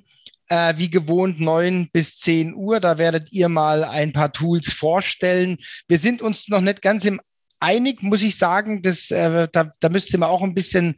Äh, 0.48 0.74
wie 0.76 0.90
gewohnt 0.90 1.40
9 1.40 1.88
bis 1.90 2.18
10 2.18 2.54
Uhr. 2.54 2.78
Da 2.78 2.98
werdet 2.98 3.32
ihr 3.32 3.48
mal 3.48 3.82
ein 3.82 4.12
paar 4.12 4.32
Tools 4.32 4.72
vorstellen. 4.72 5.56
Wir 5.88 5.98
sind 5.98 6.22
uns 6.22 6.46
noch 6.48 6.60
nicht 6.60 6.82
ganz 6.82 7.06
im 7.06 7.20
einig, 7.60 8.02
muss 8.02 8.22
ich 8.22 8.36
sagen. 8.36 8.82
Das, 8.82 9.10
äh, 9.10 9.48
da, 9.50 9.72
da 9.80 9.88
müsst 9.88 10.12
ihr 10.12 10.18
mal 10.18 10.26
auch 10.26 10.42
ein 10.42 10.54
bisschen 10.54 10.96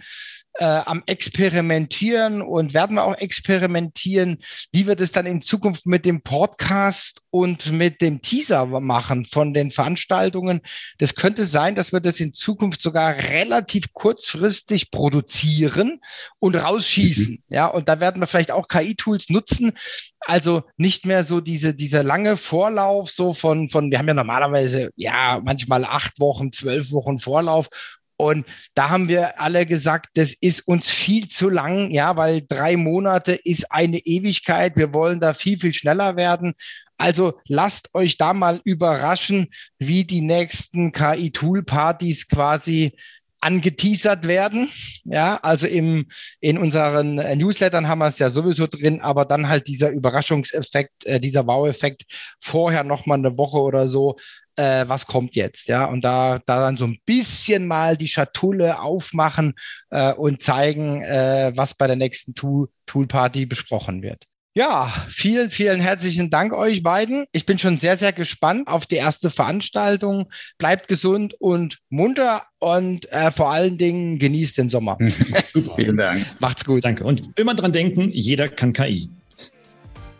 äh, 0.59 0.65
am 0.65 1.03
Experimentieren 1.07 2.43
und 2.43 2.75
werden 2.75 2.97
wir 2.97 3.05
auch 3.05 3.17
experimentieren, 3.17 4.39
wie 4.73 4.87
wir 4.87 4.97
das 4.97 5.13
dann 5.13 5.27
in 5.27 5.41
Zukunft 5.41 5.87
mit 5.87 6.05
dem 6.05 6.23
Podcast 6.23 7.23
und 7.31 7.73
mit 7.73 8.01
dem 8.01 8.23
Teaser 8.23 8.67
machen 8.67 9.25
von 9.25 9.53
den 9.53 9.71
Veranstaltungen. 9.71 10.61
Das 10.99 11.15
könnte 11.15 11.45
sein, 11.45 11.75
dass 11.75 11.93
wir 11.93 12.01
das 12.01 12.21
in 12.21 12.33
Zukunft 12.33 12.81
sogar 12.81 13.17
relativ 13.17 13.93
kurzfristig 13.93 14.91
produzieren 14.91 16.01
und 16.39 16.55
rausschießen. 16.55 17.35
Mhm. 17.35 17.55
Ja, 17.55 17.67
und 17.67 17.89
da 17.89 18.01
werden 18.01 18.23
wir 18.23 18.27
vielleicht 18.27 18.53
auch 18.53 18.69
KI-Tools 18.69 19.31
nutzen. 19.31 19.73
Also 20.21 20.65
nicht 20.77 21.07
mehr 21.07 21.23
so 21.23 21.41
diese, 21.41 21.75
dieser 21.75 22.03
lange 22.03 22.37
Vorlauf, 22.37 23.11
so 23.11 23.35
von, 23.35 23.69
von, 23.69 23.91
wir 23.91 23.99
haben 23.99 24.09
ja 24.09 24.15
normalerweise, 24.15 24.91
ja, 24.97 25.41
manchmal 25.45 25.85
acht 25.85 26.19
Wochen, 26.19 26.51
zwölf 26.53 26.91
Wochen 26.91 27.19
Vorlauf 27.19 27.69
und 28.17 28.47
da 28.75 28.89
haben 28.89 29.09
wir 29.09 29.41
alle 29.41 29.67
gesagt, 29.67 30.11
das 30.15 30.33
ist 30.33 30.67
uns 30.67 30.91
viel 30.91 31.29
zu 31.29 31.51
lang, 31.51 31.91
ja, 31.91 32.17
weil 32.17 32.43
drei 32.47 32.77
Monate 32.77 33.33
ist 33.33 33.71
eine 33.71 33.99
Ewigkeit. 33.99 34.77
Wir 34.77 34.95
wollen 34.95 35.21
da 35.21 35.35
viel, 35.35 35.59
viel 35.59 35.75
schneller 35.75 36.17
werden. 36.17 36.55
Also 36.97 37.39
lasst 37.47 37.95
euch 37.95 38.17
da 38.17 38.33
mal 38.33 38.61
überraschen, 38.65 39.49
wie 39.79 40.05
die 40.05 40.23
nächsten 40.23 40.93
KI-Tool-Partys 40.93 42.29
quasi 42.29 42.93
angeteasert 43.41 44.27
werden. 44.27 44.71
Ja, 45.05 45.37
also 45.37 45.67
im, 45.67 46.09
in 46.41 46.57
unseren 46.57 47.17
Newslettern 47.17 47.87
haben 47.87 47.99
wir 47.99 48.07
es 48.07 48.19
ja 48.19 48.31
sowieso 48.31 48.67
drin, 48.67 49.03
aber 49.03 49.27
dann 49.27 49.49
halt 49.49 49.69
dieser 49.69 49.91
Überraschungseffekt, 49.91 51.05
äh, 51.05 51.21
dieser 51.21 51.47
Wow-Effekt 51.47 52.05
vorher 52.41 52.83
nochmal 52.83 53.19
eine 53.19 53.37
Woche 53.37 53.59
oder 53.59 53.89
so 53.89 54.17
äh, 54.57 54.89
was 54.89 55.07
kommt 55.07 55.35
jetzt, 55.35 55.69
ja, 55.69 55.85
und 55.85 56.03
da, 56.03 56.41
da 56.47 56.61
dann 56.61 56.77
so 56.77 56.87
ein 56.87 56.99
bisschen 57.07 57.67
mal 57.67 57.97
die 57.97 58.09
Schatulle 58.09 58.81
aufmachen 58.81 59.55
äh, 59.91 60.13
und 60.13 60.43
zeigen, 60.43 61.03
äh, 61.03 61.53
was 61.55 61.75
bei 61.75 61.87
der 61.87 61.97
nächsten 61.97 62.35
Tool, 62.35 62.69
Tool 62.87 63.07
Party 63.07 63.47
besprochen 63.47 64.03
wird. 64.03 64.25
Ja, 64.57 64.91
vielen, 65.11 65.51
vielen 65.51 65.83
herzlichen 65.83 66.31
Dank 66.31 66.55
euch 66.55 66.83
beiden. 66.83 67.27
Ich 67.33 67.45
bin 67.45 67.59
schon 67.59 67.77
sehr, 67.77 67.99
sehr 67.99 68.15
gespannt 68.15 68.69
auf 68.69 68.87
die 68.87 68.95
erste 68.95 69.29
Veranstaltung. 69.29 70.31
Bleibt 70.57 70.89
gesund 70.89 71.35
und 71.39 71.81
munter 71.91 72.45
und 72.59 73.13
äh, 73.13 73.31
vor 73.33 73.53
allen 73.53 73.77
Dingen 73.77 74.19
genießt 74.19 74.57
den 74.57 74.71
Sommer. 74.71 74.97
Super. 75.53 75.75
Vielen 75.77 75.99
Dank. 75.99 76.25
Macht's 76.39 76.65
gut. 76.65 76.87
Danke. 76.87 77.05
Und 77.05 77.39
immer 77.39 77.55
dran 77.55 77.73
denken, 77.73 78.11
jeder 78.15 78.49
kann 78.49 78.73
KI. 78.73 79.11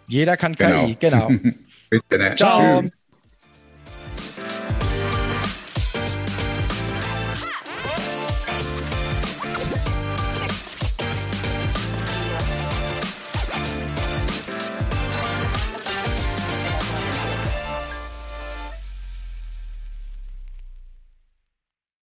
Jeder 0.07 0.37
kann 0.37 0.55
KI, 0.55 0.99
genau. 1.01 1.29
Bitte, 1.89 2.19
ne? 2.19 2.35
Ciao. 2.37 2.83
Ciao. 2.83 2.91